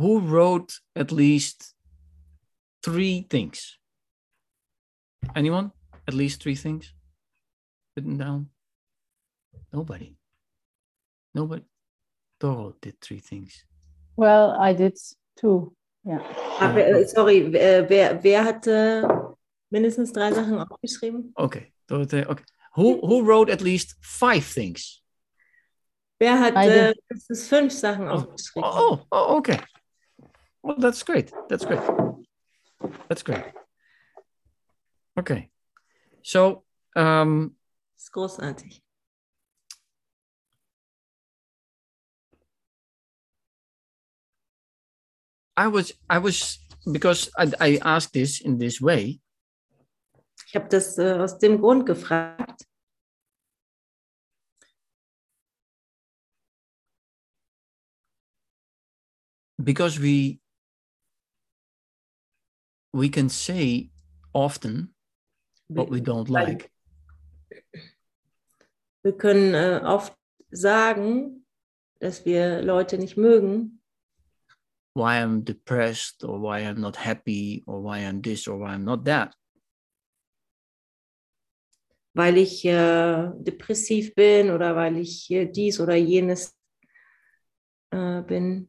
[0.00, 1.74] Who wrote at least
[2.82, 3.76] three things?
[5.36, 5.72] Anyone?
[6.08, 6.94] At least three things
[7.94, 8.48] written down?
[9.72, 10.16] Nobody.
[11.34, 11.64] Nobody.
[12.40, 13.64] Doro did three things.
[14.16, 14.96] Well, I did
[15.36, 15.74] two.
[16.02, 16.20] Yeah.
[16.58, 19.36] Ah, äh, sorry, wer, wer, wer hatte
[19.70, 21.32] mindestens drei Sachen aufgeschrieben?
[21.36, 21.72] Okay.
[21.88, 22.44] Dorothee, okay.
[22.76, 25.02] Who who wrote at least five things?
[26.18, 27.02] Wer hat I äh, did.
[27.10, 28.70] mindestens fünf Sachen Oh, aufgeschrieben?
[28.72, 29.58] oh, oh, okay.
[30.62, 31.32] Well, that's great.
[31.48, 31.80] That's great.
[33.08, 33.44] That's great.
[35.18, 35.50] Okay.
[36.22, 37.56] So, um,
[37.94, 38.82] Das ist großartig.
[45.56, 46.58] I was, I was,
[46.90, 49.20] because I, I asked this in this way,
[50.46, 52.66] Ich habe das äh, aus dem Grund gefragt,
[59.62, 60.40] because we,
[62.92, 63.90] we can say
[64.32, 64.94] often
[65.68, 66.70] what we don't like,
[69.02, 70.14] wir können äh, oft
[70.50, 71.46] sagen,
[72.00, 73.80] dass wir Leute nicht mögen,
[74.94, 78.84] why I'm depressed or why I'm not happy or why I'm this or why I'm
[78.84, 79.34] not that.
[82.12, 86.56] weil ich äh, depressiv bin oder weil ich äh, dies oder jenes
[87.92, 88.68] äh, bin.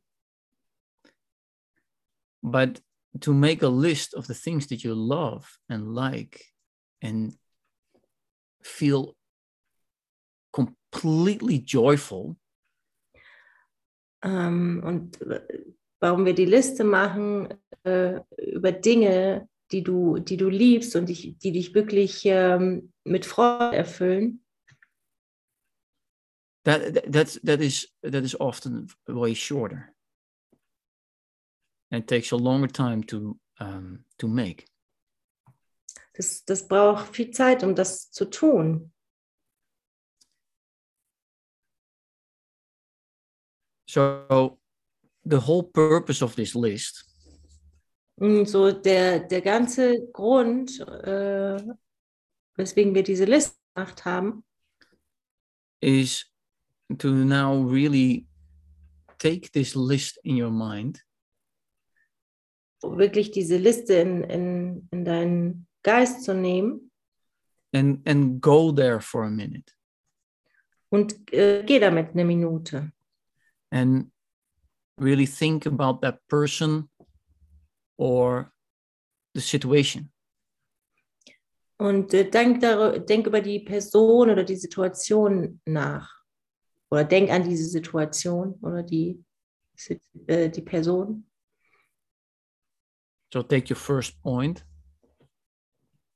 [2.43, 2.81] but
[3.19, 6.45] to make a list of the things that you love and like
[7.01, 7.33] and
[8.63, 9.15] feel
[10.53, 12.37] completely joyful.
[14.23, 15.19] Um, und
[15.99, 21.37] warum wir die Liste machen äh, über Dinge, die du, die du liebst und dich,
[21.39, 24.43] die dich wirklich ähm, mit Freude erfüllen,
[26.63, 29.89] that that- that's that is that is often way shorter
[31.91, 34.65] and it takes a longer time to um, to make
[36.13, 38.91] das, das braucht viel Zeit, um das zu tun.
[43.87, 44.57] so
[45.25, 47.05] the whole purpose of this list
[48.21, 51.57] Und so der, der ganze Grund, äh,
[52.55, 54.43] weswegen wir diese Liste gemacht haben,
[55.81, 56.31] is
[56.99, 58.27] to now really
[59.17, 61.03] take this list in your mind
[62.81, 66.91] wirklich diese Liste in, in, in deinen Geist zu nehmen
[67.73, 69.73] and and go there for a minute
[70.89, 72.91] und äh, geh damit eine Minute
[73.71, 74.11] and
[74.99, 76.89] really think about that person
[77.97, 78.51] or
[79.33, 80.11] the situation.
[81.81, 82.61] und äh, denk,
[83.07, 86.21] denk über die Person oder die Situation nach.
[86.91, 89.23] Oder denk an diese Situation oder die,
[90.27, 91.25] äh, die Person.
[93.33, 94.65] So take your first point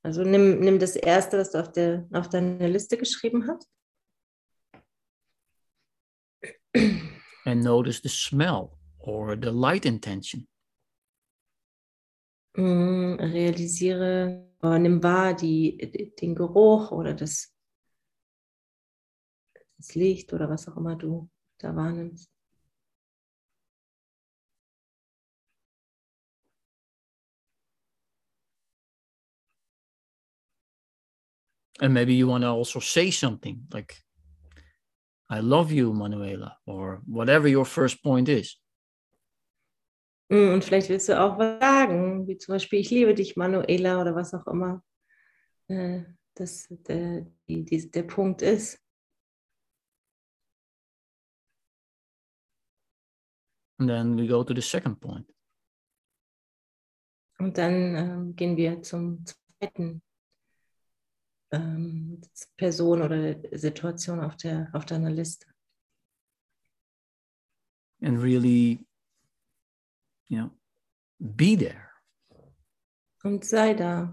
[0.06, 3.68] Also nimm, nimm das erste, was du auf, der, auf deiner Liste geschrieben hast.
[7.44, 10.46] and notice the smell or the light intention.
[12.56, 15.76] Mm, realisiere, oder nimm wahr die,
[16.20, 17.52] den Geruch oder das,
[19.76, 22.30] das Licht oder was auch immer du da wahrnimmst.
[31.80, 33.94] And maybe you want to also say something like,
[35.28, 38.56] I love you, Manuela, or whatever your first point is.
[40.30, 44.00] Mm, Und vielleicht willst du auch was sagen, wie zum Beispiel, ich liebe dich, Manuela,
[44.00, 44.82] oder was auch immer
[45.68, 46.02] äh,
[46.34, 48.80] das, der, die, die, der Punkt ist.
[53.78, 55.26] And then we go to the second point.
[57.38, 60.02] Und dann ähm, gehen wir zum zweiten
[61.50, 62.20] ähm,
[62.56, 65.46] Person oder Situation auf, der, auf deiner Liste.
[68.02, 68.80] and really,
[70.28, 70.50] you know,
[71.18, 71.90] be there.
[73.24, 74.12] Und sei da.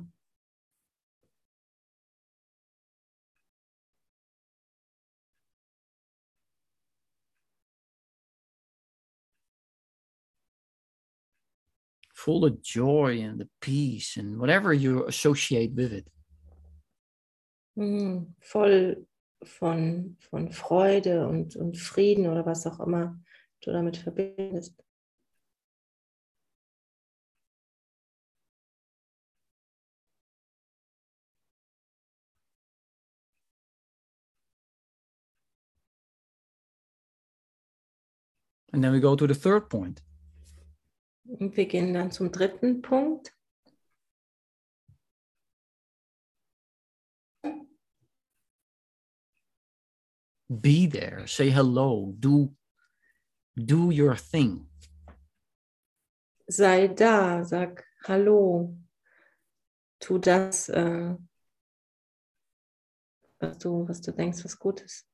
[12.15, 16.07] full of joy and the peace and whatever you associate with it.
[17.75, 19.07] Mhm, voll
[19.43, 23.19] von, von Freude und, und Frieden oder was auch immer
[23.61, 24.83] du damit verbindest.
[38.73, 40.03] And then we go to the third point.
[41.25, 43.33] Und wir gehen dann zum dritten Punkt.
[50.49, 52.51] Be there, say hello, do
[53.55, 54.67] do your thing.
[56.49, 58.75] Sei da, sag Hallo.
[59.99, 61.15] Tu das, äh,
[63.39, 65.07] was, du, was du denkst, was gut ist.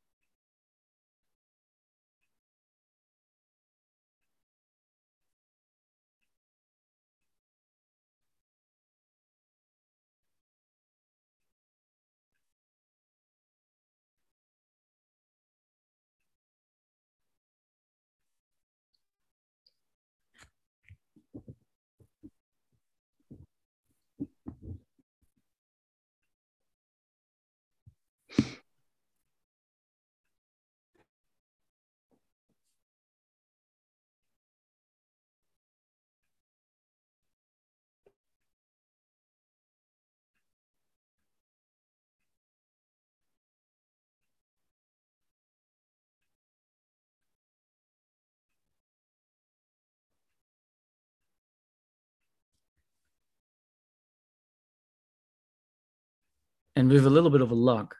[56.79, 57.97] And with a little bit of luck,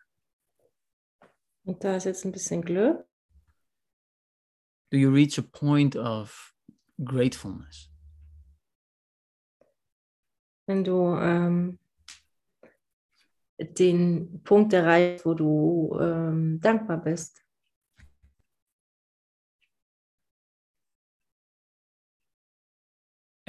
[1.65, 3.05] Und da ist jetzt ein bisschen Glück.
[4.89, 6.55] do you reach a point of
[7.03, 7.89] gratefulness?
[10.65, 11.77] wenn du ähm,
[13.59, 17.43] den Punkt erreichst, wo du ähm, dankbar bist.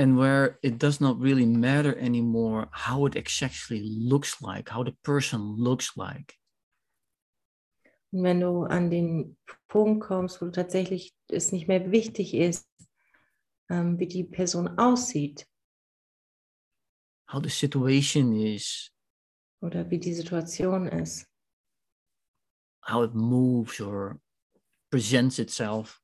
[0.01, 4.97] And where it does not really matter anymore how it exactly looks like, how the
[5.05, 6.39] person looks like.
[8.11, 9.37] Wenn du an den
[9.69, 12.67] Punkt kommst, wo tatsächlich es nicht mehr wichtig ist,
[13.69, 15.47] ähm, wie die Person aussieht
[17.29, 18.91] how the situation is,
[19.63, 21.27] oder wie die Situation ist,
[22.81, 24.19] how it moves or
[24.91, 26.00] presents itself.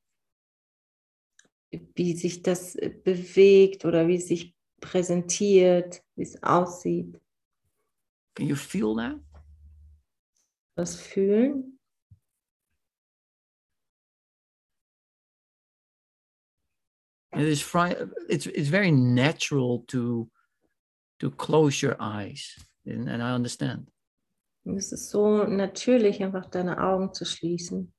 [1.95, 7.19] Wie sich das äh, bewegt oder wie es sich präsentiert, wie es aussieht,
[8.35, 9.19] Can you feel that?
[10.75, 11.79] das Fühlen.
[17.33, 17.61] It is
[18.29, 20.29] it's it's very natural to
[21.19, 22.55] to close your eyes,
[22.85, 23.91] and, and I understand.
[24.63, 27.93] Und es ist so natürlich, einfach deine Augen zu schließen.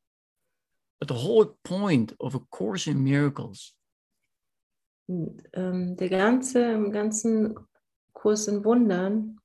[1.01, 3.75] But the whole point of a course in miracles
[5.07, 7.55] Und, ähm, der ganze, im ganzen
[8.13, 9.41] Kurs in Wundern,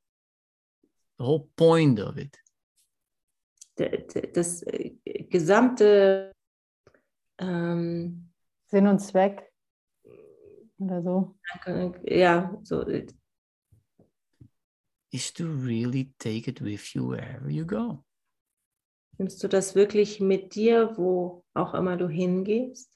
[1.18, 2.38] the whole point of it
[3.78, 4.91] der, der, das äh,
[5.30, 6.32] gesamte
[7.39, 8.30] ähm,
[8.68, 9.51] Sinn und Zweck
[10.78, 11.36] oder so.
[11.66, 13.08] Äh, ja, so äh,
[15.12, 18.04] is to really take it with you wherever you go.
[19.18, 22.89] Nimmst du das wirklich mit dir, wo auch immer du hingehst.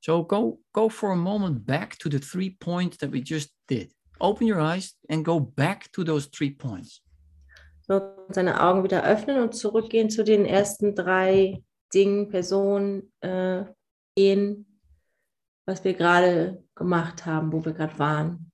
[0.00, 3.92] So go go for a moment back to the three points that we just did.
[4.20, 7.02] Open your eyes and go back to those three points.
[7.88, 8.00] So,
[8.30, 11.62] seine Augen wieder öffnen und zurückgehen zu den ersten drei
[11.94, 13.64] Dingen, Personen, äh,
[14.16, 14.80] gehen,
[15.66, 18.50] was wir gerade gemacht haben, wo wir gerade waren.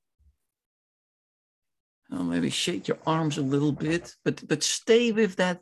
[2.13, 5.61] Oh, maybe shake your arms a little bit, but but stay with that.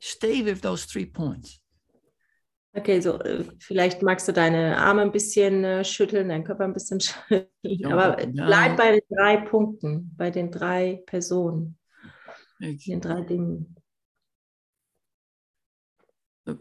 [0.00, 1.60] Stay with those three points.
[2.74, 6.72] Okay, so äh, vielleicht magst du deine Arme ein bisschen äh, schütteln, deinen Körper ein
[6.72, 7.46] bisschen schütteln,
[7.84, 11.78] aber bleib bei den drei Punkten, bei den drei Personen,
[12.58, 13.76] Like, den drei Dingen.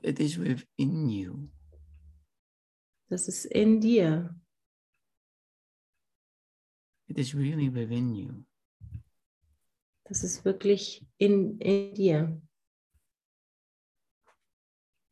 [0.03, 1.49] it is within you.
[3.09, 4.35] Das ist in dir.
[7.07, 8.45] It is really within you.
[10.11, 12.41] Das ist wirklich in, in dir.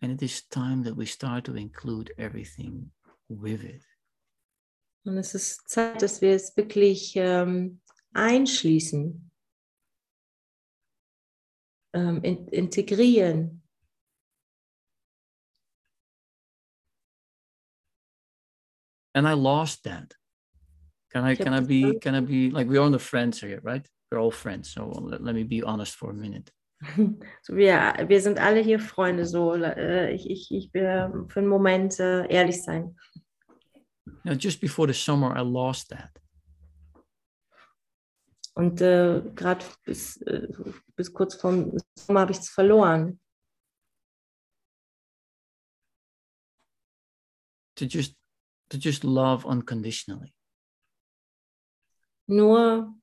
[0.01, 2.91] And it is time that we start to include everything
[3.29, 3.81] with it.
[5.05, 7.79] Und es ist Zeit, dass wir es wirklich ähm,
[8.13, 9.31] einschließen,
[11.93, 13.63] ähm, in, integrieren.
[19.13, 20.13] And I lost that.
[21.09, 23.89] Can I can I be can I be like we're on the friends here, right?
[24.11, 24.73] We're all friends.
[24.73, 26.51] So let, let me be honest for a minute.
[27.43, 31.49] So, wir, wir sind alle hier Freunde, so äh, ich, ich, ich will für einen
[31.49, 32.95] Moment äh, ehrlich sein.
[34.23, 36.11] Know, just before the summer, I lost that.
[38.55, 40.47] Und äh, gerade bis, äh,
[40.95, 43.19] bis kurz vorm Sommer habe ich es verloren.
[47.75, 48.17] To just
[48.69, 50.33] to just love unconditionally.
[52.27, 52.98] Nur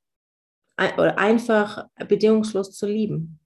[0.78, 3.38] oder einfach bedingungslos zu lieben.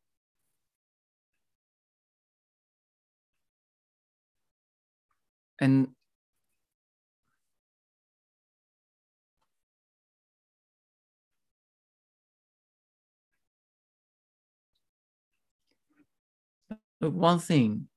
[17.01, 17.89] Look, one thing,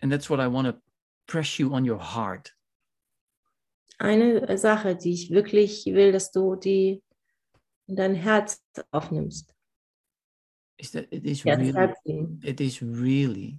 [0.00, 0.80] and that's what I want to
[1.26, 2.54] press you on your heart.
[3.98, 7.02] Eine Sache, die ich wirklich will, dass du die
[7.90, 8.62] in dein Herz
[8.92, 9.52] aufnimmst.
[10.78, 13.58] is that it is das really it is really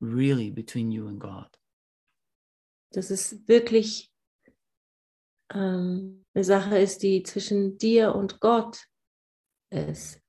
[0.00, 1.48] really between you and god
[2.92, 4.12] dass es wirklich
[5.52, 8.86] ähm, eine Sache ist, die zwischen dir und Gott
[9.70, 10.20] ist.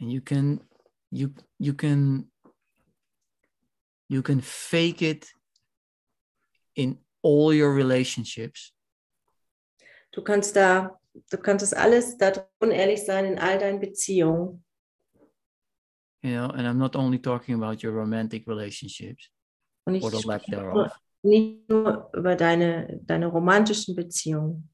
[0.00, 0.60] and you can
[1.10, 2.30] you you can
[4.10, 5.32] you can fake it
[6.74, 8.74] in all your relationships
[10.10, 10.98] Du kannst da,
[11.30, 14.64] du kannst das alles da unehrlich sein in all deinen Beziehungen.
[16.22, 19.30] you know and i'm not only talking about your romantic relationships
[19.86, 20.92] Und ich or the lack spreche thereof
[21.22, 24.70] nicht nur über deine, deine romantischen Beziehungen,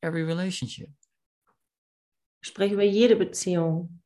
[0.00, 0.90] every relationship
[2.40, 4.00] ich spreche über jede Beziehung.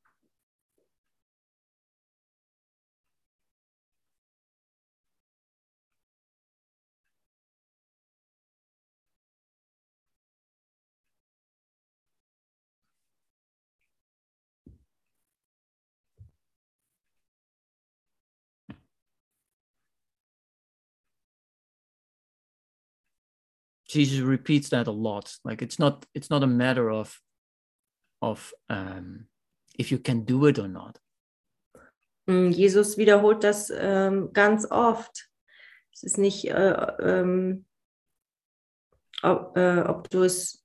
[23.92, 27.20] Jesus repeats that a lot like it's not it's not a matter of
[28.20, 29.26] of um
[29.78, 30.98] if you can do it or not
[32.26, 35.28] Mm, Jesus wiederholt das ähm, ganz oft.
[35.92, 37.64] Es ist nicht, äh, ähm,
[39.22, 40.64] ob, äh, ob du es,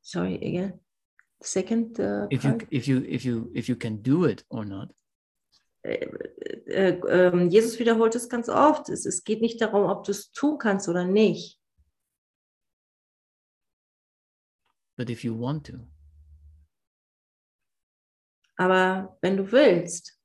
[0.00, 0.80] sorry, again,
[1.40, 4.92] second uh, if you if you if you if you can do it or not
[5.82, 6.08] Äh,
[6.66, 8.88] äh, ähm, Jesus wiederholt es ganz oft.
[8.88, 11.57] Es, es geht nicht darum, ob du es tun kannst oder nicht.
[14.98, 15.80] But if you want to.
[18.58, 20.18] Aber wenn du willst,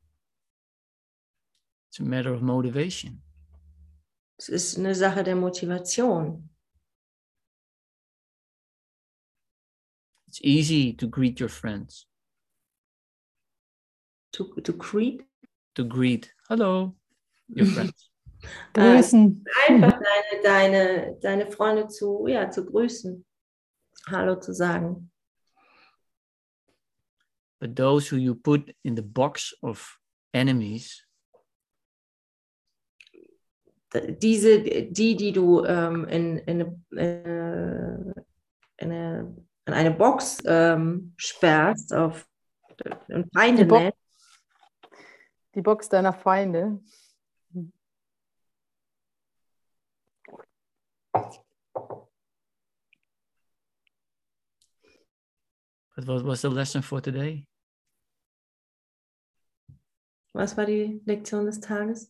[1.87, 3.21] it's a matter of motivation.
[4.37, 6.49] Es ist eine Sache der Motivation.
[10.33, 12.07] it's easy to greet your friends.
[14.33, 15.21] To, to create,
[15.75, 16.95] to greet hello
[17.49, 18.09] your friends.
[18.73, 19.43] Grüßen.
[19.69, 23.23] einfach deine, deine, deine Freunde zu, ja, zu grüßen,
[24.07, 25.09] Hallo zu sagen.
[27.59, 29.97] but those who you put in the box of
[30.33, 31.05] enemies
[34.19, 38.13] Diese, die, die du ähm, in, in, eine,
[38.77, 42.27] in, eine, in eine Box ähm, sperrst auf
[43.07, 43.97] und Feinde Die Bo- nennst,
[45.53, 46.79] Die Box deiner Feinde.
[55.95, 57.45] But what was the lesson for today
[60.33, 62.09] was war die Lektion des Tages?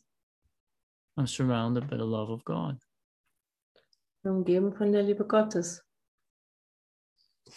[1.18, 2.78] i'm surrounded by the love of god
[4.26, 5.82] Umgeben von der Liebe Gottes.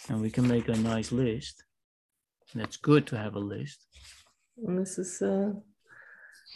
[0.09, 1.63] and we can make a nice list
[2.53, 3.87] and it's good to have a list
[4.57, 5.53] Und es ist äh,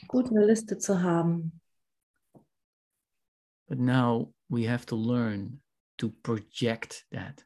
[0.08, 1.52] gut, eine Liste zu haben.
[3.70, 5.62] but now we have to learn
[5.98, 7.46] to project that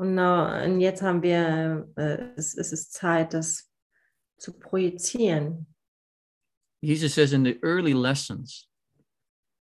[0.00, 3.70] Und, na, und jetzt haben wir, äh, es, es ist Zeit, das
[4.38, 5.66] zu projizieren.
[6.82, 8.66] jesus says in the early lessons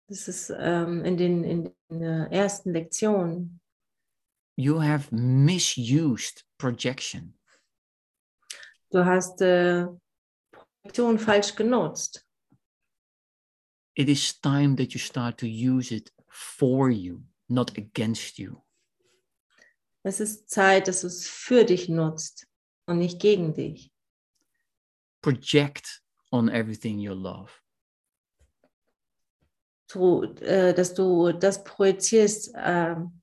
[0.08, 3.60] Das ist ähm, in den, in den äh, ersten Lektionen.
[4.56, 7.38] you have misused projection.
[8.92, 9.88] Du hast äh,
[10.54, 12.26] Projektion falsch genutzt.
[13.98, 18.62] It is time that you start to use it for you, not against you.
[20.04, 22.48] Es ist Zeit, dass du es für dich nutzt
[22.86, 23.92] und nicht gegen dich.
[25.22, 27.52] Project on everything you love.
[29.92, 33.22] Du, äh, dass du das projizierst ähm,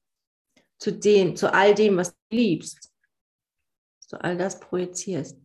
[0.79, 2.93] zu dem, zu all dem, was du liebst.
[4.01, 5.39] Dass du all das projizierst.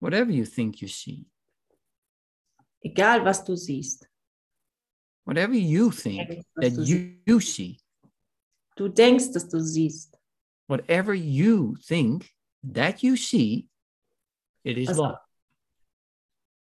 [0.00, 1.26] Whatever you think you see,
[2.80, 4.08] Egal, was du siehst.
[5.24, 7.78] whatever you think that you, you see,
[8.78, 10.14] du denkst, dass du siehst.
[10.68, 12.30] whatever you think
[12.62, 13.66] that you see,
[14.64, 15.18] it is Also- love.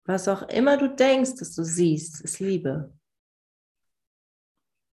[0.05, 2.91] Was auch immer du denkst, dass du siehst, ist Liebe.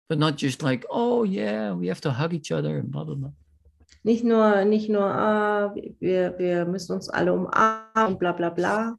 [0.08, 3.14] But not just like, oh yeah, we have to hug each other and blah blah
[3.16, 3.32] blah.
[4.02, 8.96] Nicht nur, nicht nur, ah, wir, wir müssen uns alle umarmen, bla bla bla.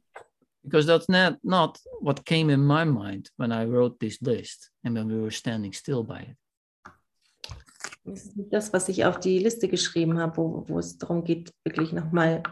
[0.64, 4.94] Because that's not not what came in my mind when I wrote this list and
[4.96, 6.36] when we were standing still by it.
[8.04, 11.22] Das ist nicht das, was ich auf die Liste geschrieben habe, wo, wo es darum
[11.24, 12.42] geht, wirklich nochmal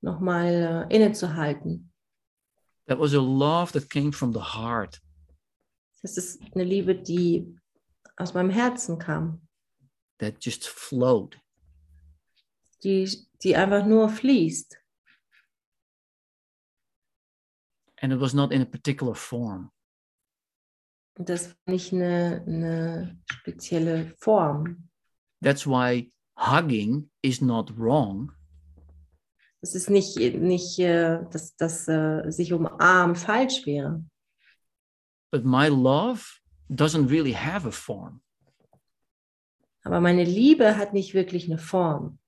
[0.00, 1.92] noch mal, äh, innezuhalten.
[2.86, 5.00] That was a love that came from the heart.
[6.02, 7.58] Das ist eine Liebe, die
[8.16, 9.42] aus meinem Herzen kam,
[10.18, 11.36] that just flowed.
[12.84, 14.76] die, die einfach nur fließt.
[18.00, 19.72] And it was not in a particular form.
[21.18, 24.88] Das war nicht eine, eine spezielle Form.
[25.42, 28.32] That's why hugging is not wrong,
[29.60, 34.04] Es ist nicht, nicht äh, dass das äh, sich umarmen falsch wäre.
[35.30, 36.24] but my love
[36.70, 38.22] doesn't really have a form.
[39.82, 42.18] Aber meine Liebe hat nicht wirklich eine Form.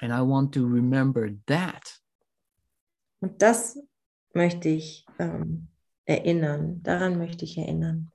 [0.00, 2.00] And I want to remember that.
[3.20, 3.78] Und das
[4.34, 5.68] möchte ich ähm,
[6.04, 6.82] erinnern.
[6.82, 8.10] Daran möchte ich erinnern.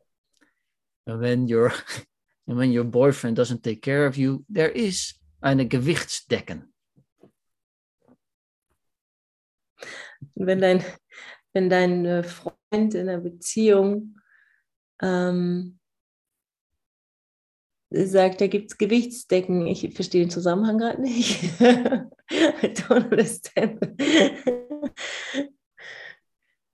[1.06, 1.72] And when your
[2.48, 6.74] and when your boyfriend doesn't take care of you, there is eine Gewichtsdecken.
[10.36, 10.84] Wenn dein,
[11.54, 14.20] wenn dein äh, Freund in einer Beziehung
[15.02, 15.80] ähm,
[17.90, 21.44] sagt, da gibt es Gewichtsdecken, ich verstehe den Zusammenhang gerade nicht.
[21.62, 23.80] I don't understand.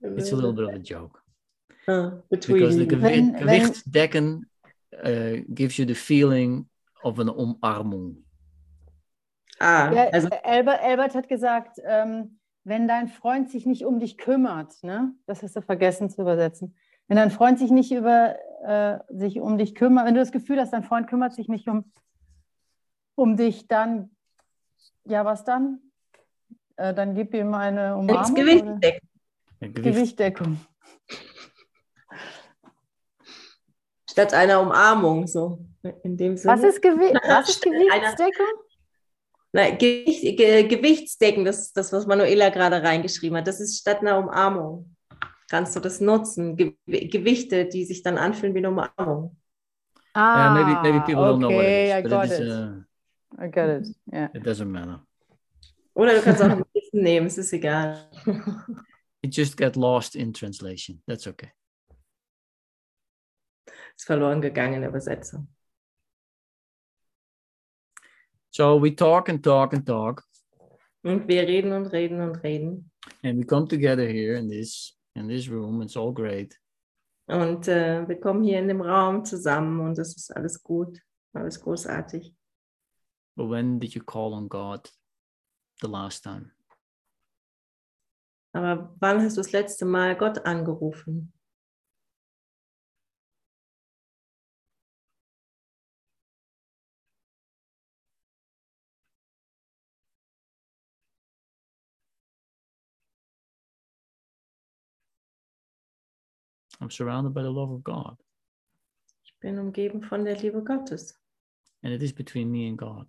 [0.03, 1.21] It's a little bit of a joke.
[1.87, 2.89] Ah, Because the between.
[2.89, 4.45] gewi- Wenn- wenn- Gewichtsdecken
[5.03, 6.67] uh, gives you the feeling
[7.03, 8.23] of an umarmung.
[9.59, 14.17] Ah, Ja, also Albert, Albert hat gesagt, ähm, wenn dein Freund sich nicht um dich
[14.17, 15.13] kümmert, ne?
[15.25, 16.75] das hast du vergessen zu übersetzen.
[17.07, 18.35] Wenn dein Freund sich nicht über
[18.65, 21.67] äh, sich um dich kümmert, wenn du das Gefühl hast, dein Freund kümmert sich nicht
[21.67, 21.91] um,
[23.15, 24.11] um dich, dann,
[25.05, 25.79] ja, was dann?
[26.77, 28.33] Äh, dann gib ihm eine Umarmung.
[28.61, 28.79] oder?
[29.69, 30.59] Gewicht, Gewichtdeckung.
[34.09, 35.65] Statt einer Umarmung, so
[36.03, 36.53] in dem Sinne.
[36.53, 38.45] Was ist, Gewi was ist Gewichtsdeckung?
[39.51, 43.47] Na, Gewicht, Ge Gewichtsdecken, das ist das, was Manuela gerade reingeschrieben hat.
[43.47, 44.95] Das ist statt einer Umarmung.
[45.49, 46.55] Kannst du das nutzen?
[46.55, 49.37] Ge Gewichte, die sich dann anfühlen wie eine Umarmung.
[50.15, 52.53] Yeah, maybe maybe people don't know what okay, it I is, but got it is.
[52.53, 52.83] Uh,
[53.39, 53.95] I got it.
[54.11, 54.29] Yeah.
[54.33, 55.01] it doesn't matter.
[55.95, 58.09] Oder du kannst auch ein Kissen nehmen, es ist egal.
[59.23, 61.01] It just got lost in translation.
[61.07, 61.51] That's okay.
[63.95, 65.47] ist verloren gegangen in der Übersetzung.
[68.51, 70.23] So we talk and talk and talk,
[71.03, 72.91] Und wir reden und reden und reden.
[73.23, 75.81] and we come together here in this in this room.
[75.81, 76.57] It's all great.
[77.27, 80.99] Und äh, wir kommen hier in dem Raum zusammen und es ist alles gut,
[81.33, 82.33] alles großartig.
[83.35, 84.91] But when did you call on God
[85.81, 86.51] the last time?
[88.53, 91.33] Aber wann hast du das letzte Mal Gott angerufen?
[106.81, 108.17] I'm surrounded by the love of God,
[109.23, 111.19] Ich bin umgeben von der Liebe Gottes.
[111.83, 113.07] and it is between me and God.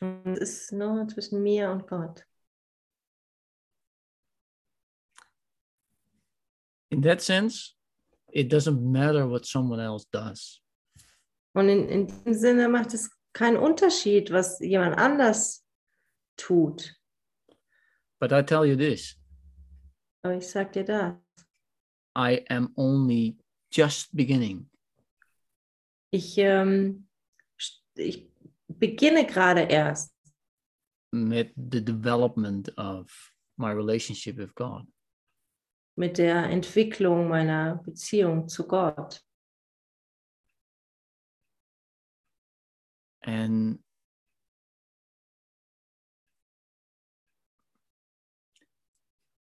[0.00, 2.26] Und es ist nur zwischen mir und Gott.
[6.90, 7.74] In that sense,
[8.32, 10.60] it doesn't matter what someone else does.
[11.56, 15.64] Und in, in dem Sinne macht es keinen Unterschied, was jemand anders
[16.36, 16.94] tut.
[18.20, 19.16] But I tell you this
[20.24, 21.14] Aber ich sag dir das.
[22.16, 23.36] I am only
[23.70, 24.70] just beginning.
[26.10, 27.06] Ich, ähm,
[27.96, 28.30] ich
[28.68, 30.14] beginne gerade erst
[31.12, 33.10] with the development of
[33.58, 34.86] my relationship with God.
[35.96, 39.20] Mit der Entwicklung meiner Beziehung zu Gott.
[43.22, 43.78] And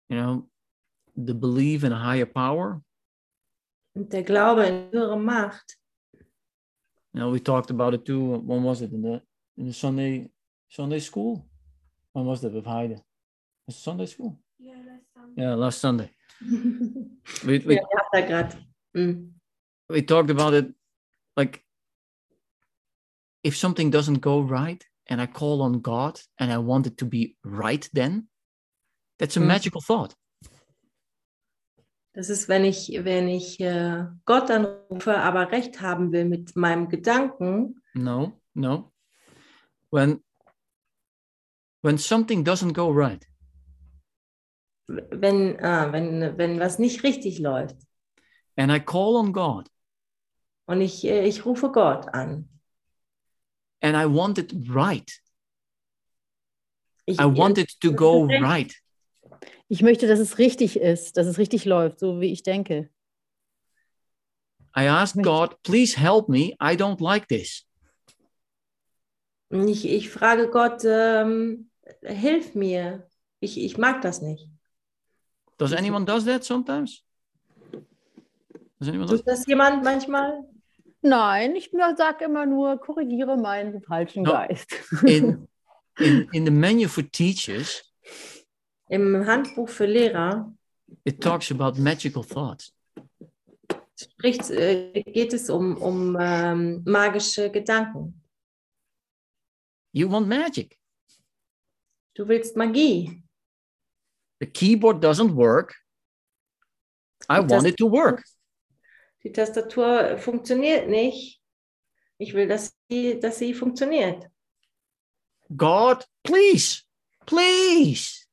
[0.08, 0.49] you know,
[1.16, 2.84] the belief in a higher power.
[3.93, 5.82] Und der Glaube in höhere Macht,
[7.14, 8.38] You know, we talked about it too.
[8.38, 9.22] When was it in the
[9.58, 10.30] in the Sunday
[10.70, 11.45] Sunday school?
[12.14, 13.02] When was that with Heide?
[13.68, 14.39] Was it Sunday school?
[15.36, 16.06] Yeah, last Sunday.
[16.06, 18.57] We, we, ja, hab da gerade.
[18.95, 19.33] Mm.
[19.89, 20.73] we talked about it
[21.37, 21.63] like
[23.43, 27.05] if something doesn't go right and I call on God and I want it to
[27.05, 28.27] be right then,
[29.17, 29.47] that's a Mm.
[29.47, 30.15] magical thought.
[32.13, 36.89] Das ist, wenn ich, wenn ich äh, Gott anrufe, aber recht haben will mit meinem
[36.89, 38.91] Gedanken, No, no.
[39.91, 40.21] When
[41.81, 43.25] when something doesn't go right
[45.09, 47.77] wenn, ah, wenn, wenn was nicht richtig läuft.
[48.57, 49.67] and I call on God
[50.65, 52.47] Und ich, äh, ich rufe Gott an.
[53.81, 55.09] and I want it right.
[57.05, 58.73] Ich, I want it to go right.
[59.67, 62.89] Ich möchte, dass es richtig ist, dass es richtig läuft, so wie ich denke.
[64.77, 65.15] I ask.
[65.21, 66.55] God, please help me.
[66.61, 67.65] I don't like this.
[69.49, 71.69] ich, ich frage Gott, ähm,
[72.03, 73.07] hilf mir.
[73.39, 74.51] Ich, ich mag das nicht.
[75.62, 77.03] Does anyone does that sometimes?
[78.80, 80.43] Does anyone do Tut das jemand manchmal?
[81.03, 84.32] Nein, ich sage immer nur, korrigiere meinen falschen No.
[84.32, 84.74] Geist.
[85.03, 85.47] in,
[85.99, 87.84] in in the menu for teachers,
[88.89, 90.51] Im Handbuch für Lehrer
[91.05, 92.74] it talks about magical thoughts.
[93.95, 98.20] spricht, äh, geht es um, um ähm, magische Gedanken.
[99.93, 100.80] You want magic.
[102.16, 103.20] Du willst Magie.
[104.41, 105.75] The keyboard doesn't work.
[107.29, 108.23] I Das- want it to work.
[109.23, 111.39] Die Tastatur funktioniert nicht.
[112.17, 114.27] Ich will, dass sie, dass sie funktioniert.
[115.55, 116.81] God, please,
[117.27, 118.25] please.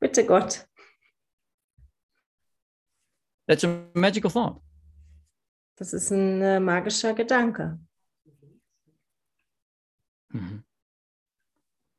[0.00, 0.66] Bitte Gott.
[3.46, 4.62] That's a magical thought.
[5.76, 7.78] Das ist ein äh, magischer Gedanke.
[10.32, 10.64] Mhm.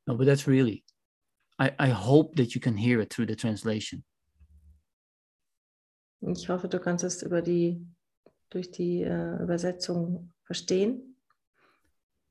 [0.07, 0.83] No, but that's really.
[1.60, 4.03] I, I hope that you can hear it through the translation.
[6.22, 7.86] Ich hoffe, du kannst es über die,
[8.49, 11.16] durch die äh, Übersetzung verstehen.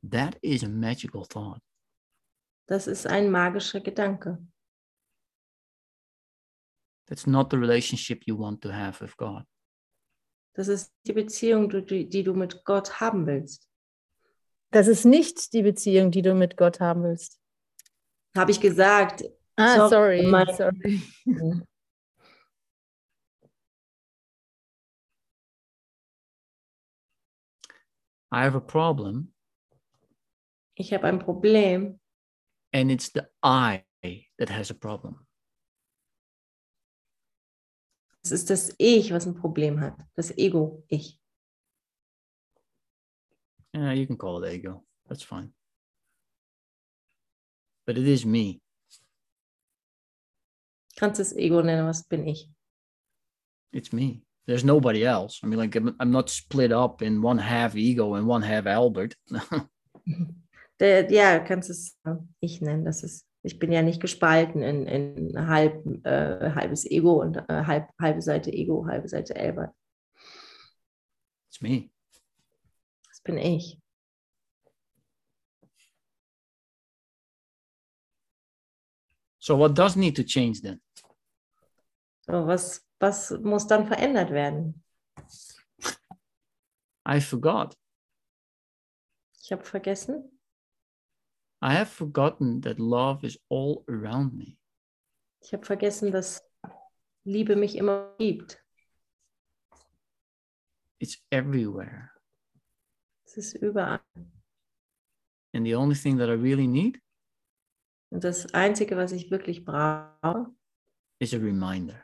[0.09, 1.61] That is a magical thought.
[2.66, 4.39] Das ist ein magischer Gedanke.
[7.07, 9.45] That's not the relationship you want to have with God.
[10.55, 13.68] Das ist die Beziehung, die, die die du mit Gott haben willst.
[14.72, 17.41] Das ist nicht die Beziehung, die du mit Gott haben willst.
[18.37, 19.24] Habe ich gesagt.
[19.57, 20.30] Ah, Sorry, sorry.
[20.30, 21.03] mein- sorry.
[28.32, 29.32] I have a problem,
[30.78, 31.99] Ich habe ein Problem
[32.74, 33.84] and it's the I
[34.39, 35.26] that has a problem.
[38.22, 39.97] Es ist das Ich, was ein Problem hat.
[40.16, 41.18] Das Ego, ich.
[43.74, 44.84] Yeah, you can call it ego.
[45.09, 45.55] That's fine.
[47.87, 48.61] But it is me.
[50.97, 52.51] Kannst es Ego nennen, was bin ich?
[53.72, 54.22] It's me.
[54.47, 55.41] There's nobody else.
[55.43, 58.66] I mean, like, I'm, I'm not split up in one half ego and one half
[58.66, 59.14] Albert.
[60.80, 61.97] Der, ja, kannst es
[62.41, 62.84] ich nennen.
[62.84, 67.64] Das ist, ich bin ja nicht gespalten in, in halb, äh, halbes Ego und äh,
[67.64, 69.72] halb, halbe Seite Ego, halbe Seite Albert.
[71.57, 71.91] it's me.
[73.09, 73.78] Das bin ich.
[79.47, 80.80] So, what does need to change then?
[82.22, 84.82] So, was, was muss dann verändert werden?
[87.05, 87.76] I forgot.
[89.40, 90.32] Ich habe vergessen.
[91.62, 94.57] I have forgotten that love is all around me.
[95.40, 96.42] Ich habe vergessen, dass
[97.24, 98.61] Liebe mich immer gibt.
[100.99, 102.11] It's everywhere.
[103.24, 104.01] Es ist überall.
[105.55, 107.01] And the only thing that I really need
[108.16, 110.46] Und das Einzige, was ich wirklich brauche,
[111.18, 112.02] is a reminder.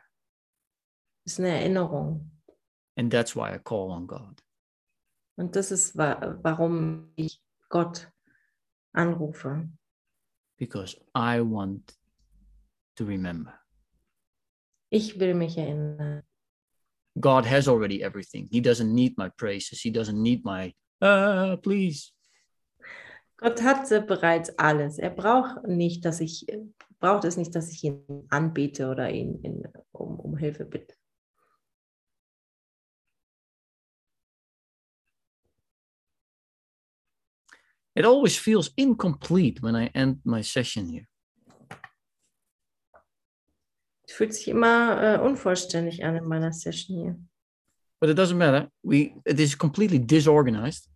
[1.24, 2.30] ist eine Erinnerung.
[2.96, 4.44] And that's why I call on God.
[5.36, 8.12] Und das ist, wa warum ich Gott
[8.92, 9.70] anrufe.
[10.58, 11.98] Because I want
[12.96, 13.58] to remember.
[14.90, 16.24] Ich will mich erinnern.
[17.18, 18.48] God has already everything.
[18.50, 19.80] He doesn't need my praises.
[19.80, 22.12] He doesn't need my, uh, please.
[23.42, 24.98] Gott hatte bereits alles.
[24.98, 26.46] Er braucht nicht, dass ich
[27.00, 30.94] braucht es nicht, dass ich ihn anbete oder ihn in, um, um Hilfe bitte.
[37.94, 41.06] It always feels incomplete when I end my session here.
[44.06, 47.20] Es fühlt sich immer äh, unvollständig an in meiner Session hier.
[48.00, 48.70] But it doesn't matter.
[48.84, 50.91] We it is completely disorganized.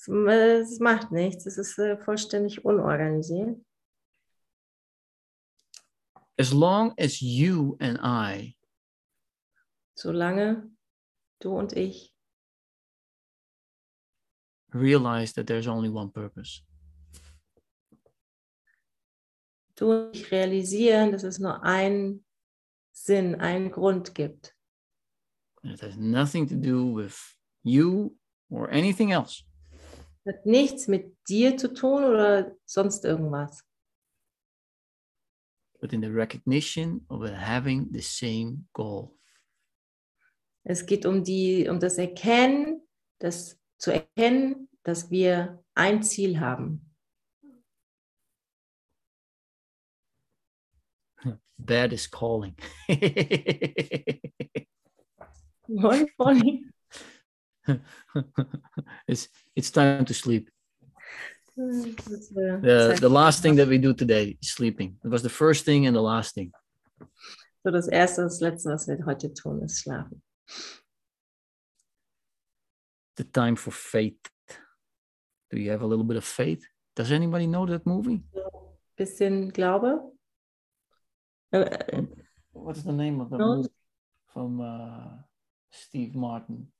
[0.00, 1.46] Es, äh, es macht nichts.
[1.46, 3.60] Es ist äh, vollständig unorganisiert.
[6.38, 8.56] As long as you and I
[9.94, 10.70] Solange
[11.40, 12.14] du und ich
[14.72, 16.62] realize that there's only one purpose.
[19.74, 22.24] du und ich realisieren, dass es nur einen
[22.92, 24.56] Sinn, einen Grund gibt.
[25.62, 28.16] And it has nothing to do with you
[28.48, 29.44] or anything else.
[30.30, 33.64] Hat nichts mit dir zu tun oder sonst irgendwas.
[35.80, 39.16] but in the recognition of having the same goal.
[40.64, 42.82] Es geht um die, um das Erkennen,
[43.18, 46.94] das zu erkennen, dass wir ein Ziel haben.
[51.58, 52.54] Bed is calling.
[55.66, 56.72] Moin, moin.
[59.06, 60.50] it's it's time to sleep.
[61.56, 61.94] Äh,
[62.62, 64.98] The the last thing that we do today is sleeping.
[65.04, 66.52] It was the first thing and the last thing.
[67.64, 70.22] So das erste und das letzte, was wir heute tun, ist schlafen.
[73.16, 74.18] The time for faith.
[75.50, 76.64] Do you have a little bit of faith?
[76.96, 78.22] Does anybody know that movie?
[78.96, 80.00] Bisschen Glaube.
[81.52, 82.06] Äh, äh,
[82.52, 83.56] What's the name of the No.
[83.56, 83.68] movie
[84.32, 85.18] from uh,
[85.70, 86.72] Steve Martin?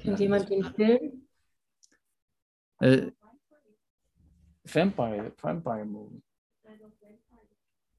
[0.00, 1.26] Kennt jemand den Film?
[2.82, 3.10] Uh,
[4.64, 6.22] vampire, vampire movie.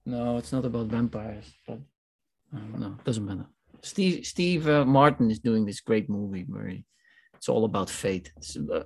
[0.05, 1.79] No, it's not about vampires, but
[2.53, 3.47] uh, no, doesn't matter.
[3.81, 6.85] Steve Steve uh, Martin is doing this great movie where he,
[7.33, 8.31] it's all about fate.
[8.37, 8.83] It's, uh,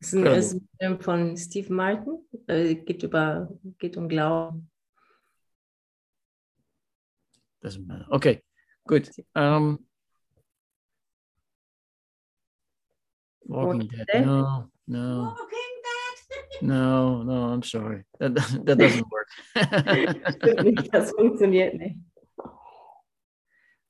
[0.00, 2.18] Es ist ein, ist ein Film von Steve Martin.
[2.48, 3.48] Äh, geht, über,
[3.78, 4.68] geht um Glauben.
[7.62, 8.06] doesn't matter.
[8.10, 8.42] Okay,
[8.86, 9.08] good.
[9.34, 9.78] Um,
[13.46, 14.06] Walking Walking Dead.
[14.12, 14.26] Dead?
[14.26, 15.36] No, no.
[16.60, 18.04] No, no, I'm sorry.
[18.20, 19.28] That that doesn't work.
[20.92, 21.96] Das funktioniert nicht.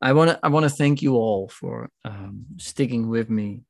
[0.01, 3.65] I want to I want to thank you all for um, sticking with me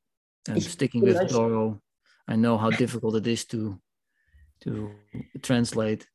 [0.48, 1.80] and Ich sticking with Doro.
[2.28, 3.78] I know how difficult it is to
[4.60, 4.90] to
[5.42, 6.06] translate.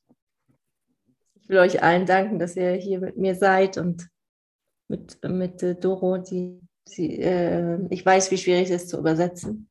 [1.41, 4.09] Ich will euch allen danken, dass ihr hier mit mir seid und
[4.87, 6.59] mit, mit äh, Doro, die,
[6.89, 9.69] sie, äh, ich weiß, wie schwierig es ist zu übersetzen.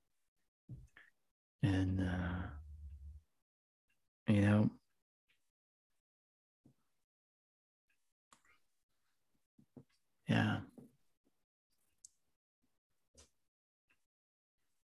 [1.62, 2.46] And uh,
[4.28, 4.70] you know,
[10.28, 10.60] yeah.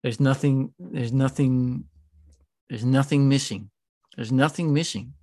[0.03, 0.73] There's nothing.
[0.79, 1.85] There's nothing.
[2.69, 3.71] There's nothing missing.
[4.15, 5.13] There's nothing missing.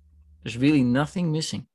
[0.43, 1.67] There's really nothing missing.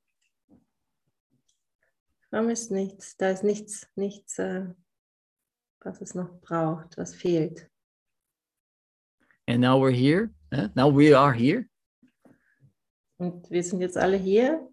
[2.31, 4.65] Da ist nichts, da ist nichts, nichts, äh,
[5.85, 7.69] was es noch braucht, was fehlt.
[9.47, 10.31] And now we're here.
[10.75, 11.67] Now we are here.
[13.19, 14.67] Und wir sind jetzt alle hier.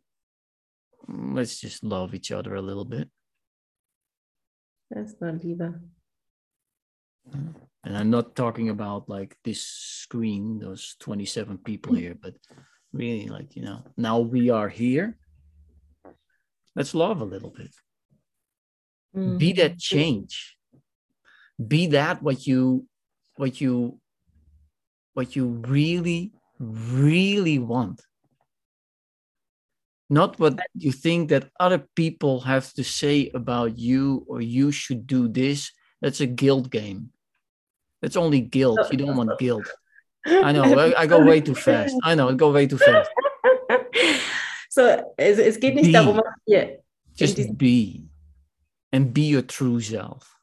[1.06, 3.08] Mm, Let's just love each other a little bit.
[4.90, 5.80] Nur Liebe.
[7.82, 12.34] And I'm not talking about like this screen, those 27 people here, but
[12.92, 15.16] really like, you know, now we are here.
[16.74, 17.74] Let's love a little bit.
[19.14, 19.38] Mhm.
[19.38, 20.56] Be that change.
[21.66, 22.86] Be that what you
[23.36, 23.98] what you
[25.14, 28.00] what you really, really want.
[30.08, 35.06] Not what you think that other people have to say about you or you should
[35.06, 35.70] do this.
[36.00, 37.10] That's a guilt game.
[38.02, 38.80] That's only guilt.
[38.90, 39.70] You don't want guilt.
[40.26, 40.64] I know.
[40.64, 41.94] I, I go way too fast.
[42.02, 42.28] I know.
[42.28, 43.10] I go way too fast.
[44.70, 45.92] So, es, es geht nicht Be.
[45.92, 46.22] darum,
[47.16, 48.04] Just be
[48.92, 50.38] and be your true self,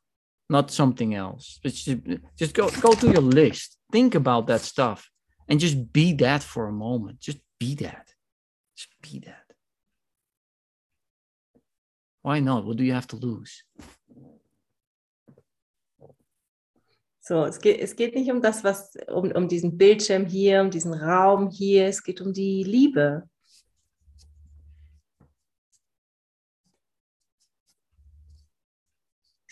[0.50, 1.60] not something else.
[1.64, 1.90] Just,
[2.38, 3.78] just go go to your list.
[3.92, 5.10] Think about that stuff
[5.48, 7.20] and just be that for a moment.
[7.20, 8.14] Just be that.
[8.76, 9.44] Just be that.
[12.22, 12.66] Why not?
[12.66, 13.64] What do you have to lose?
[17.22, 20.72] So, es geht, es geht nicht um das, was, um, um diesen Bildschirm hier, um
[20.72, 23.28] diesen Raum hier, es geht um die Liebe.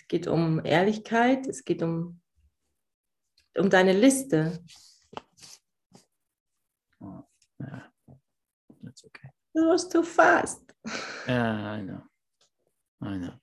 [0.05, 2.21] Es geht um Ehrlichkeit, es geht um,
[3.57, 4.63] um deine Liste.
[7.59, 7.81] Yeah,
[8.83, 9.29] that's okay.
[9.55, 10.61] That was too fast.
[11.27, 12.03] Yeah, I know.
[13.01, 13.33] I know.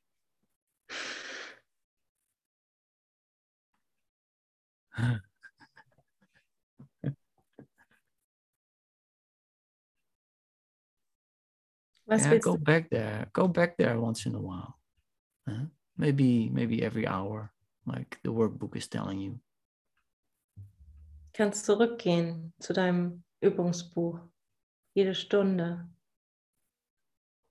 [12.07, 13.27] Yeah, go back there.
[13.33, 14.79] Go back there once in a while.
[15.49, 15.67] Huh?
[16.03, 17.53] Maybe, maybe every hour,
[17.87, 19.39] like the workbook is telling you.
[21.33, 24.19] Kannst zurückgehen zu deinem Übungsbuch.
[24.95, 25.89] Jede Stunde.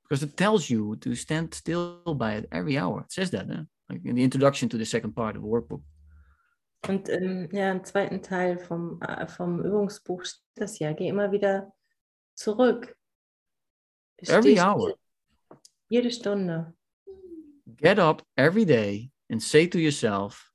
[0.03, 2.99] Because it tells you to stand still by it every hour.
[3.05, 3.63] It says that, huh?
[3.89, 5.83] like in the introduction to the second part of the workbook.
[6.89, 10.91] Und im, ja, im zweiten Teil vom, äh, vom Übungsbuch steht das ja.
[10.91, 11.71] Geh immer wieder
[12.35, 12.97] zurück.
[14.17, 14.97] Every hour.
[15.87, 16.73] Jede Stunde.
[17.78, 20.51] Get up every day and say to yourself,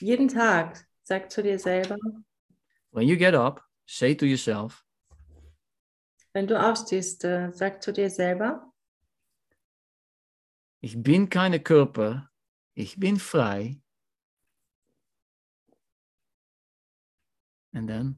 [0.00, 0.76] Jeden Tag.
[1.06, 1.98] Sag zu dir selber,
[2.90, 4.82] when you get up, say to yourself,
[6.32, 8.72] wenn du aufstehst, äh, sag zu dir selber,
[10.80, 12.30] ich bin keine Körper,
[12.74, 13.78] ich bin frei.
[17.74, 18.16] And then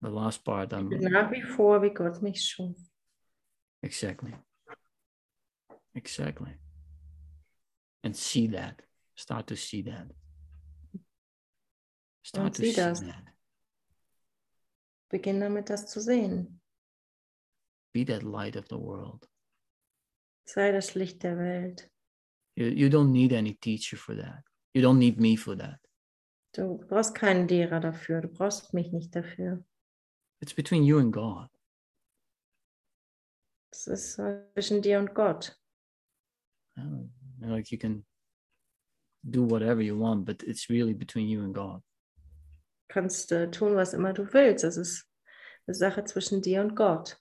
[0.00, 2.76] the last part, I'm nach wie vor, wie Gott mich schuf.
[3.82, 4.32] exactly,
[5.98, 6.56] exactly,
[8.02, 8.82] and see that.
[9.16, 10.06] Start to see that.
[12.22, 13.00] Start Und to see das.
[13.00, 13.24] that.
[15.10, 16.60] Beginn damit, das zu sehen.
[17.92, 19.26] Be that light of the world.
[20.44, 21.90] Sei das Licht der Welt.
[22.54, 24.44] You, you don't need any teacher for that.
[24.74, 25.80] You don't need me for that.
[26.52, 28.20] Du brauchst keinen Lehrer dafür.
[28.20, 29.64] Du brauchst mich nicht dafür.
[30.40, 31.48] It's between you and God.
[33.70, 34.14] Es ist
[34.54, 35.57] zwischen dir und Gott.
[36.78, 37.04] Uh,
[37.40, 38.04] like you can
[39.28, 41.82] do whatever you want, but it's really between you and God.
[42.88, 44.64] Kannst äh, tun, was immer du willst.
[44.64, 45.06] Es ist
[45.66, 47.18] eine Sache zwischen dir und Gott.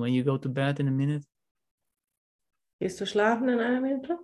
[0.00, 1.24] When you go to bed in a minute,
[2.80, 4.18] Gehst du schlafen in einer Minute?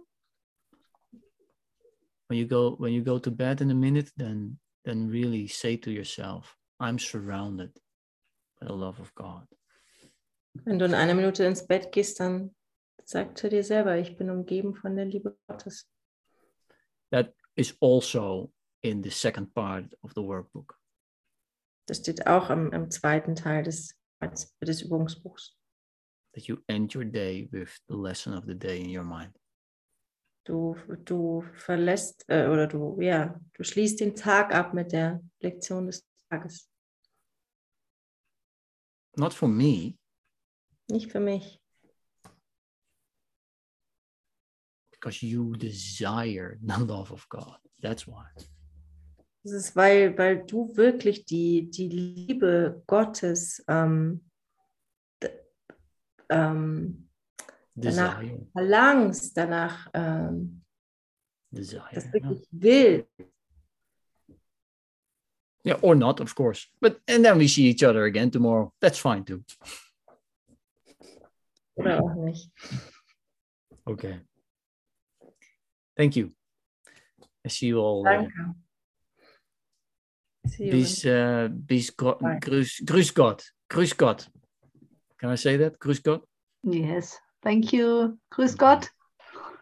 [2.28, 5.76] when you go when you go to bed in a minute, then then really say
[5.76, 7.72] to yourself, I'm surrounded
[8.60, 9.46] by the love of God.
[10.64, 12.54] Wenn du in einer Minute ins Bett gehst, dann
[13.04, 15.88] sag zu er dir selber, ich bin umgeben von der Liebe Gottes.
[17.10, 18.52] That is also
[18.82, 20.76] in the second part of the workbook.
[21.86, 23.96] Das steht auch im, im zweiten Teil des,
[24.60, 25.56] des Übungsbuchs.
[26.32, 29.32] That you end your day with the lesson of the day in your mind.
[30.44, 35.86] Du, du verlässt äh, oder du, ja, du schließt den Tag ab mit der Lektion
[35.86, 36.68] des Tages.
[39.16, 39.98] Not for me,
[40.88, 41.60] Nicht für mich,
[45.00, 47.56] because you desire the love of God.
[47.80, 48.26] That's why.
[49.42, 54.29] Das ist, weil, weil du wirklich die, die Liebe Gottes ähm,
[56.30, 57.08] ähm,
[57.74, 58.22] Danach-
[58.52, 60.62] verlangst, danach ähm,
[61.50, 61.88] Desire.
[61.92, 62.12] das yeah.
[62.12, 63.06] wirklich will.
[65.64, 66.68] Yeah, or not, of course.
[66.80, 68.72] But and then we see each other again tomorrow.
[68.80, 69.44] That's fine too.
[71.74, 72.50] Oder auch nicht.
[73.84, 74.20] Okay.
[75.96, 76.30] Thank you.
[77.44, 78.06] I see you all.
[78.06, 78.26] Uh.
[80.46, 80.70] See you.
[80.72, 82.38] bis, uh, bis Bye.
[82.40, 83.52] grüß, grüß Gott.
[83.68, 84.30] Grüß Gott.
[85.20, 85.78] Can I say that?
[85.78, 86.22] Grüß Gott.
[86.62, 88.18] Yes, thank you.
[88.32, 88.88] Grüß Gott.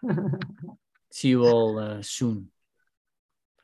[1.11, 2.50] See you all uh, soon.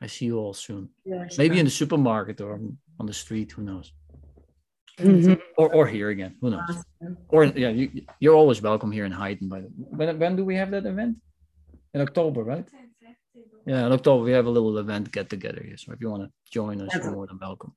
[0.01, 0.89] I see you all soon.
[1.05, 2.61] Ja, Maybe in the supermarket or
[2.99, 3.53] on the street.
[3.53, 3.93] Who knows?
[4.99, 5.41] Mhm.
[5.57, 6.37] Or or here again.
[6.41, 6.85] Who knows?
[7.29, 9.49] Or yeah, you, you're always welcome here in Hayden.
[9.49, 11.17] By the when when do we have that event?
[11.95, 12.69] In October, right?
[13.67, 15.77] Yeah, in October we have a little event get together here.
[15.77, 17.73] So if you want to join us, you're more than welcome.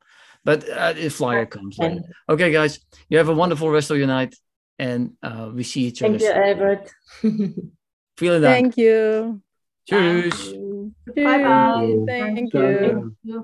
[0.47, 2.03] But uh, if flyer comes later.
[2.29, 2.79] Okay, guys,
[3.09, 4.33] you have a wonderful rest of your night,
[4.79, 6.17] and uh, we see each other.
[6.19, 6.43] Thank you, soon.
[6.47, 6.85] Albert.
[8.17, 8.55] Vielen Dank.
[8.55, 9.41] Thank you.
[9.89, 10.53] Cheers.
[11.17, 11.97] Bye bye.
[12.07, 13.13] Thank you.
[13.23, 13.43] you.